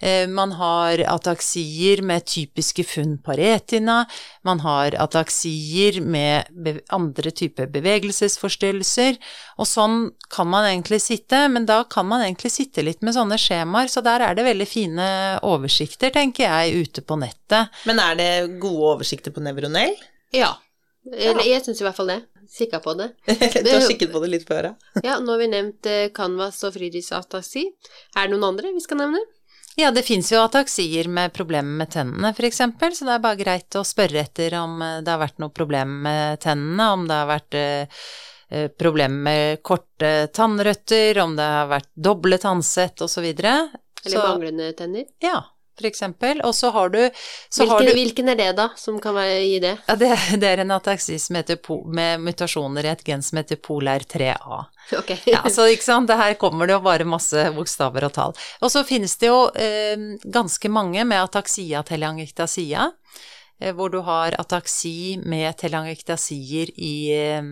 Eh, 0.00 0.26
man 0.30 0.52
har 0.58 1.02
ataksier 1.12 2.02
med 2.06 2.26
typiske 2.28 2.84
funn 2.86 3.16
på 3.24 3.36
retina. 3.38 4.02
Man 4.46 4.60
har 4.64 4.96
ataksier 5.02 6.00
med 6.04 6.82
andre 6.94 7.32
typer 7.34 7.70
bevegelsesforstyrrelser. 7.74 9.18
Og 9.60 9.68
sånn 9.68 9.98
kan 10.32 10.50
man 10.50 10.68
egentlig 10.68 11.00
sitte, 11.04 11.46
men 11.52 11.68
da 11.68 11.82
kan 11.90 12.08
man 12.08 12.24
egentlig 12.24 12.52
sitte 12.54 12.84
litt 12.86 13.02
med 13.06 13.16
sånne 13.16 13.38
skjemaer. 13.40 13.90
Så 13.92 14.04
der 14.04 14.24
er 14.24 14.36
det 14.36 14.46
veldig 14.46 14.68
fine 14.68 15.08
oversikter, 15.46 16.12
tenker 16.14 16.48
jeg, 16.48 16.86
ute 16.86 17.04
på 17.06 17.18
nettet. 17.20 17.74
Men 17.88 18.02
er 18.02 18.20
det 18.20 18.30
gode 18.62 18.94
oversikter 18.96 19.34
på 19.34 19.44
nevronell? 19.44 19.96
Ja. 20.34 20.56
Eller 21.12 21.46
jeg 21.46 21.62
syns 21.62 21.80
i 21.80 21.86
hvert 21.86 21.98
fall 21.98 22.10
det. 22.10 22.22
Kikka 22.50 22.80
på 22.84 22.94
det. 22.94 23.08
du 23.26 23.70
har 23.70 23.86
kikket 23.88 24.12
på 24.12 24.20
det 24.24 24.32
litt 24.32 24.48
før, 24.48 24.70
ja. 24.70 25.00
ja, 25.04 25.16
nå 25.20 25.34
har 25.34 25.42
vi 25.42 25.48
nevnt 25.52 25.88
eh, 25.90 26.08
Canvas 26.14 26.62
og 26.66 26.76
Friedrichs. 26.76 27.12
Er 27.12 28.26
det 28.26 28.30
noen 28.34 28.46
andre 28.52 28.74
vi 28.74 28.84
skal 28.84 29.00
nevne? 29.02 29.22
Ja, 29.76 29.90
det 29.92 30.06
fins 30.06 30.30
jo 30.32 30.40
ataksier 30.40 31.08
med 31.12 31.34
problemer 31.36 31.82
med 31.82 31.90
tennene, 31.92 32.30
f.eks., 32.32 32.62
så 32.96 33.04
det 33.04 33.12
er 33.12 33.24
bare 33.24 33.36
greit 33.36 33.76
å 33.76 33.84
spørre 33.84 34.22
etter 34.22 34.56
om 34.62 34.78
eh, 34.80 35.00
det 35.04 35.12
har 35.12 35.20
vært 35.20 35.42
noe 35.42 35.52
problem 35.52 35.98
med 36.06 36.40
tennene, 36.40 36.86
om 36.94 37.04
det 37.08 37.18
har 37.20 37.28
vært 37.28 37.58
eh, 37.60 38.06
eh 38.46 38.70
problemer 38.78 39.22
med 39.26 39.62
korte 39.62 40.30
tannrøtter, 40.32 41.20
om 41.20 41.36
det 41.36 41.50
har 41.58 41.68
vært 41.68 41.90
doble 41.92 42.38
tannsett 42.38 43.04
osv. 43.04 43.26
Eller 43.26 44.22
manglende 44.22 44.72
tenner? 44.78 45.04
Ja, 45.20 45.42
eksempel. 45.84 46.40
Og 46.40 46.54
så 46.54 46.70
har 46.70 46.88
du 46.88 46.98
så 47.04 47.62
hvilken, 47.62 47.74
har 47.74 47.84
du, 47.84 47.92
hvilken, 47.92 48.28
er 48.28 48.38
det, 48.40 48.48
da, 48.56 48.68
som 48.76 48.96
kan 49.02 49.14
være, 49.14 49.36
gi 49.44 49.58
det? 49.60 49.74
Ja, 49.86 49.96
det, 50.00 50.10
det 50.40 50.48
er 50.48 50.64
en 50.64 50.72
ataksi 50.76 51.18
som 51.20 51.36
heter 51.36 51.60
med 51.92 52.24
mutasjoner 52.24 52.88
i 52.88 52.92
et 52.94 53.04
gen 53.04 53.22
som 53.22 53.36
heter 53.36 53.60
polar 53.60 54.00
3A. 54.00 54.64
Okay. 54.98 55.18
ja, 55.34 55.42
så 55.50 55.68
ikke 55.68 55.84
sant, 55.84 56.08
det 56.08 56.16
her 56.16 56.34
kommer 56.40 56.66
det 56.66 56.76
jo 56.78 56.82
bare 56.84 57.06
masse 57.08 57.48
bokstaver 57.56 58.08
og 58.08 58.14
tall. 58.16 58.36
Og 58.62 58.72
så 58.72 58.84
finnes 58.86 59.16
det 59.20 59.28
jo 59.28 59.40
eh, 59.52 59.96
ganske 60.24 60.70
mange 60.72 61.04
med 61.04 61.22
ataksia-telangiktasia, 61.26 62.90
eh, 63.60 63.74
hvor 63.76 63.92
du 63.92 64.00
har 64.06 64.38
ataksi 64.40 65.18
med 65.26 65.58
telangiktasier 65.60 66.72
i 66.76 66.96
eh, 67.16 67.42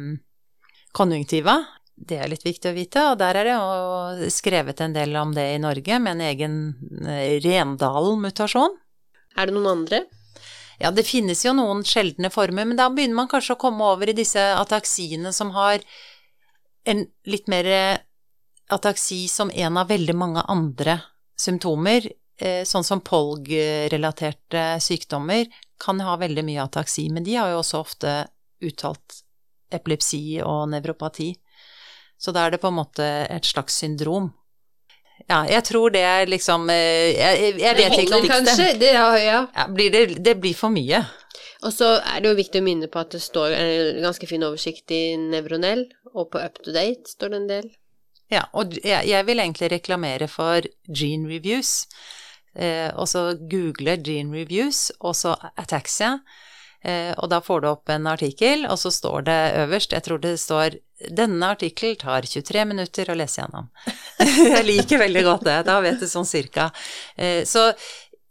konjunktiva, 0.94 1.58
det 1.94 2.18
er 2.18 2.30
litt 2.30 2.44
viktig 2.44 2.70
å 2.70 2.74
vite, 2.76 3.02
og 3.12 3.18
der 3.20 3.38
er 3.38 3.48
det 3.48 4.30
skrevet 4.35 4.80
en 4.83 4.94
del 4.96 5.14
om 5.16 5.35
det 5.35 5.44
i 5.54 5.61
Norge, 5.62 5.98
med 6.02 6.16
en 6.16 6.24
egen 6.26 6.57
eh, 7.07 7.38
Rendalen-mutasjon. 7.44 8.74
Er 9.38 9.48
det 9.48 9.54
noen 9.54 9.70
andre? 9.70 10.04
Ja, 10.83 10.90
det 10.90 11.07
finnes 11.07 11.44
jo 11.44 11.54
noen 11.54 11.85
sjeldne 11.87 12.33
former, 12.35 12.66
men 12.66 12.78
da 12.78 12.88
begynner 12.90 13.22
man 13.22 13.30
kanskje 13.30 13.54
å 13.54 13.62
komme 13.62 13.87
over 13.94 14.11
i 14.11 14.16
disse 14.16 14.42
ataksiene 14.59 15.30
som 15.33 15.54
har 15.54 15.85
en 16.85 17.07
litt 17.30 17.46
mer 17.48 17.70
eh, 17.70 18.02
ataksi 18.74 19.24
som 19.30 19.52
en 19.54 19.78
av 19.78 19.88
veldig 19.92 20.16
mange 20.18 20.44
andre 20.50 20.98
symptomer. 21.38 22.11
Eh, 22.42 22.64
sånn 22.66 22.85
som 22.85 23.04
polg-relaterte 23.07 24.66
sykdommer 24.83 25.46
kan 25.78 26.02
ha 26.02 26.18
veldig 26.18 26.42
mye 26.46 26.64
ataksi, 26.66 27.07
men 27.14 27.22
de 27.26 27.38
har 27.38 27.52
jo 27.52 27.62
også 27.62 27.80
ofte 27.85 28.14
uttalt 28.64 29.22
epilepsi 29.74 30.40
og 30.42 30.66
nevropati. 30.72 31.30
Så 32.24 32.32
da 32.32 32.46
er 32.46 32.54
det 32.54 32.62
på 32.62 32.70
en 32.72 32.78
måte 32.78 33.04
et 33.28 33.44
slags 33.44 33.76
syndrom. 33.82 34.30
Ja, 35.28 35.44
jeg 35.48 35.64
tror 35.68 35.92
det 35.94 36.02
er 36.04 36.26
liksom 36.28 36.66
eh, 36.72 37.14
Jeg, 37.14 37.52
jeg 37.60 37.76
vet 37.78 37.94
ikke 38.02 38.18
om 38.18 38.26
Kanskje, 38.28 38.72
det, 38.80 38.90
ja, 38.96 39.06
ja. 39.16 39.38
ja 39.54 39.66
blir 39.72 39.92
det, 39.92 40.02
det, 40.24 40.34
blir 40.40 40.56
for 40.56 40.72
mye. 40.74 41.04
Og 41.64 41.72
så 41.72 41.94
er 42.00 42.20
det 42.20 42.32
jo 42.32 42.38
viktig 42.40 42.60
å 42.60 42.66
minne 42.66 42.90
på 42.92 43.00
at 43.00 43.14
det 43.14 43.22
står 43.24 43.54
en 43.56 44.02
ganske 44.04 44.28
fin 44.28 44.42
oversikt 44.44 44.92
i 44.92 45.16
Nevronell, 45.20 45.87
og 46.12 46.28
på 46.34 46.42
Up 46.42 46.60
to 46.64 46.74
Date 46.74 47.08
står 47.08 47.32
det 47.32 47.40
en 47.40 47.48
del. 47.48 47.70
Ja, 48.32 48.42
og 48.56 48.74
jeg, 48.80 49.06
jeg 49.08 49.26
vil 49.28 49.40
egentlig 49.40 49.70
reklamere 49.72 50.28
for 50.28 50.66
Gene 50.88 51.30
Reviews. 51.30 51.87
Eh, 52.54 52.90
og 52.92 53.08
så 53.08 53.32
google 53.50 53.96
Gene 54.04 54.34
Reviews, 54.34 54.90
og 55.00 55.16
så 55.16 55.37
Ataxia. 55.56 56.18
Eh, 56.84 57.12
og 57.16 57.30
da 57.32 57.40
får 57.40 57.64
du 57.64 57.70
opp 57.70 57.92
en 57.92 58.10
artikkel, 58.12 58.66
og 58.68 58.76
så 58.80 58.92
står 58.92 59.24
det 59.28 59.40
øverst, 59.64 59.96
jeg 59.96 60.04
tror 60.04 60.20
det 60.20 60.37
står 60.40 60.76
denne 61.10 61.50
artikkelen 61.54 61.98
tar 62.00 62.26
23 62.28 62.64
minutter 62.70 63.10
å 63.10 63.18
lese 63.18 63.42
gjennom. 63.42 63.68
jeg 64.56 64.64
liker 64.66 65.02
veldig 65.04 65.24
godt 65.26 65.46
det, 65.48 65.58
da 65.68 65.78
vet 65.84 66.00
du 66.00 66.08
sånn 66.10 66.28
cirka. 66.28 66.70
Eh, 67.16 67.42
så 67.48 67.70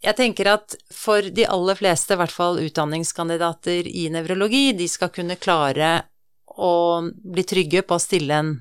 jeg 0.04 0.18
tenker 0.20 0.50
at 0.52 0.76
for 0.92 1.24
de 1.24 1.46
aller 1.48 1.80
fleste, 1.80 2.16
i 2.16 2.20
hvert 2.20 2.34
fall 2.34 2.60
utdanningskandidater 2.64 3.88
i 3.88 4.10
nevrologi, 4.12 4.72
de 4.76 4.88
skal 4.92 5.14
kunne 5.16 5.40
klare 5.40 5.96
å 6.54 6.74
bli 7.08 7.46
trygge 7.48 7.86
på 7.88 7.98
å 7.98 8.04
stille 8.04 8.40
en 8.42 8.52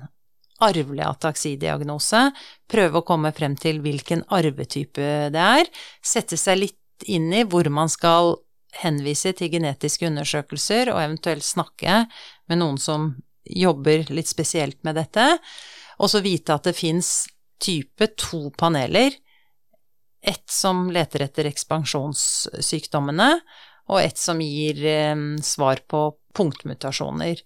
arvelig 0.63 1.03
ataksidiagnose, 1.03 2.29
prøve 2.71 3.01
å 3.01 3.05
komme 3.05 3.33
frem 3.35 3.57
til 3.59 3.81
hvilken 3.83 4.23
arvetype 4.31 5.09
det 5.33 5.43
er, 5.59 5.69
sette 6.05 6.39
seg 6.39 6.61
litt 6.61 7.07
inn 7.09 7.27
i 7.35 7.43
hvor 7.43 7.67
man 7.73 7.91
skal 7.91 8.37
henvise 8.81 9.33
til 9.37 9.51
genetiske 9.53 10.07
undersøkelser, 10.07 10.93
og 10.93 11.01
eventuelt 11.01 11.45
snakke 11.45 12.05
med 12.49 12.61
noen 12.61 12.79
som 12.81 13.11
jobber 13.43 14.07
litt 14.13 14.29
spesielt 14.29 14.79
med 14.83 14.95
dette, 14.99 15.37
og 15.99 16.09
så 16.09 16.23
vite 16.23 16.55
at 16.55 16.69
det 16.69 16.75
fins 16.77 17.25
type 17.63 18.07
to 18.19 18.49
paneler. 18.57 19.13
Ett 20.23 20.49
som 20.49 20.87
leter 20.91 21.25
etter 21.25 21.49
ekspansjonssykdommene, 21.51 23.29
og 23.91 23.99
ett 23.99 24.17
som 24.17 24.39
gir 24.41 24.79
eh, 24.87 25.15
svar 25.43 25.83
på 25.87 26.05
punktmutasjoner. 26.33 27.41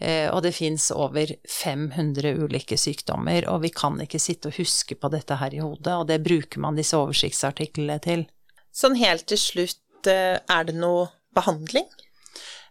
Eh, 0.00 0.30
og 0.32 0.40
det 0.46 0.54
fins 0.56 0.88
over 0.94 1.28
500 1.44 2.32
ulike 2.40 2.78
sykdommer, 2.80 3.44
og 3.52 3.66
vi 3.66 3.72
kan 3.74 3.98
ikke 4.00 4.20
sitte 4.22 4.48
og 4.48 4.56
huske 4.56 4.96
på 4.96 5.10
dette 5.12 5.36
her 5.36 5.52
i 5.52 5.60
hodet, 5.60 5.92
og 5.92 6.06
det 6.08 6.22
bruker 6.24 6.62
man 6.64 6.78
disse 6.78 6.96
oversiktsartiklene 6.96 7.98
til. 8.04 8.24
Sånn 8.72 8.96
helt 8.96 9.26
til 9.28 9.40
slutt, 9.42 10.06
eh, 10.08 10.38
er 10.40 10.64
det 10.64 10.78
noe 10.78 11.10
behandling? 11.36 11.88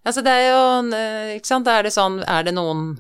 Altså 0.07 0.23
det 0.25 0.31
er 0.31 0.45
jo 0.47 0.61
eh, 0.95 1.31
Ikke 1.37 1.49
sant, 1.49 1.67
da 1.67 1.79
er 1.79 1.87
det 1.87 1.91
sånn 1.91 2.21
Er 2.23 2.45
det 2.47 2.53
noen 2.55 2.93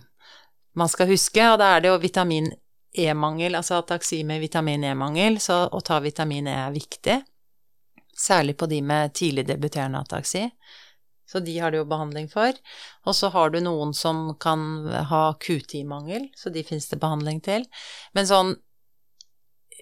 man 0.79 0.89
skal 0.91 1.09
huske, 1.09 1.43
og 1.51 1.57
da 1.59 1.73
er 1.75 1.81
det 1.83 1.89
jo 1.89 1.95
vitamin 1.99 2.51
E-mangel, 2.93 3.55
altså 3.57 3.79
ataksi 3.81 4.21
med 4.23 4.39
vitamin 4.39 4.83
E-mangel, 4.87 5.39
så 5.41 5.63
å 5.65 5.81
ta 5.83 5.97
vitamin 5.99 6.47
E 6.47 6.53
er 6.55 6.71
viktig. 6.71 7.17
Særlig 8.15 8.55
på 8.57 8.69
de 8.69 8.79
med 8.85 9.13
tidlig 9.17 9.43
debuterende 9.49 9.99
ataksi. 10.05 10.45
Så 11.29 11.41
de 11.43 11.57
har 11.59 11.71
det 11.71 11.81
jo 11.81 11.89
behandling 11.89 12.29
for. 12.31 12.55
Og 13.05 13.17
så 13.17 13.29
har 13.33 13.51
du 13.53 13.59
noen 13.61 13.91
som 13.93 14.31
kan 14.41 14.87
ha 15.11 15.23
Q10-mangel, 15.41 16.29
så 16.37 16.49
de 16.53 16.63
fins 16.65 16.89
det 16.89 17.01
behandling 17.01 17.41
til. 17.45 17.67
Men 18.17 18.29
sånn 18.29 18.55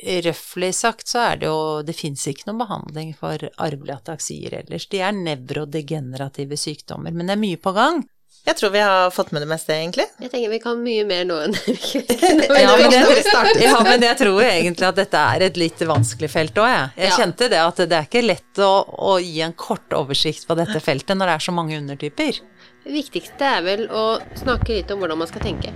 røftlig 0.04 0.74
sagt 0.76 1.10
så 1.10 1.24
er 1.24 1.40
det 1.42 1.48
jo 1.50 1.82
Det 1.86 1.96
fins 1.98 2.28
ikke 2.30 2.50
noen 2.50 2.62
behandling 2.62 3.16
for 3.18 3.42
arvelige 3.58 3.98
ataksier 3.98 4.60
ellers. 4.62 4.86
De 4.92 5.02
er 5.02 5.16
nevrodegenerative 5.16 6.60
sykdommer, 6.60 7.16
men 7.16 7.30
det 7.30 7.38
er 7.38 7.44
mye 7.48 7.60
på 7.62 7.74
gang. 7.78 8.04
Jeg 8.48 8.56
tror 8.56 8.72
vi 8.72 8.80
har 8.80 9.10
fått 9.12 9.34
med 9.36 9.42
det 9.44 9.48
meste, 9.50 9.76
egentlig. 9.76 10.06
Jeg 10.24 10.32
tenker 10.32 10.52
vi 10.54 10.60
kan 10.64 10.78
mye 10.80 11.04
mer 11.08 11.26
nå 11.28 11.40
enn 11.44 11.56
ja, 11.58 12.76
men 12.80 12.94
jeg, 12.96 13.24
ja, 13.60 13.74
men 13.84 14.06
jeg 14.06 14.18
tror 14.22 14.40
egentlig 14.46 14.88
at 14.88 15.02
dette 15.02 15.24
er 15.34 15.44
et 15.50 15.60
litt 15.60 15.84
vanskelig 15.90 16.30
felt 16.32 16.62
òg, 16.64 16.70
jeg. 16.72 16.86
Jeg 16.96 17.12
ja. 17.12 17.18
kjente 17.20 17.50
det 17.52 17.60
at 17.60 17.82
det 17.84 17.98
er 17.98 18.08
ikke 18.08 18.24
lett 18.24 18.62
å, 18.64 18.72
å, 18.88 19.18
gi 19.20 19.42
en 19.44 19.56
kort 19.60 19.98
oversikt 20.00 20.48
på 20.48 20.56
dette 20.60 20.80
feltet 20.84 21.20
når 21.20 21.34
det 21.34 21.36
er 21.36 21.46
så 21.50 21.56
mange 21.58 21.82
undertyper. 21.82 22.40
Det 22.86 22.96
viktigste 22.96 23.52
er 23.58 23.66
vel 23.68 23.84
å 23.92 24.06
snakke 24.40 24.78
litt 24.78 24.96
om 24.96 25.04
hvordan 25.04 25.20
man 25.26 25.28
skal 25.28 25.44
tenke. 25.44 25.76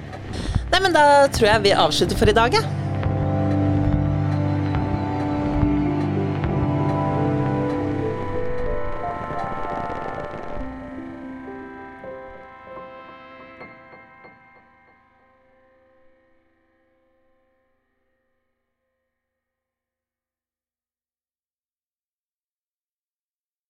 Nei, 0.72 0.80
men 0.80 0.96
da 0.96 1.28
tror 1.28 1.52
jeg 1.52 1.66
vi 1.68 1.76
avslutter 1.76 2.24
for 2.24 2.32
i 2.32 2.38
dag, 2.40 2.56
jeg. 2.56 2.64
Ja. 2.64 2.91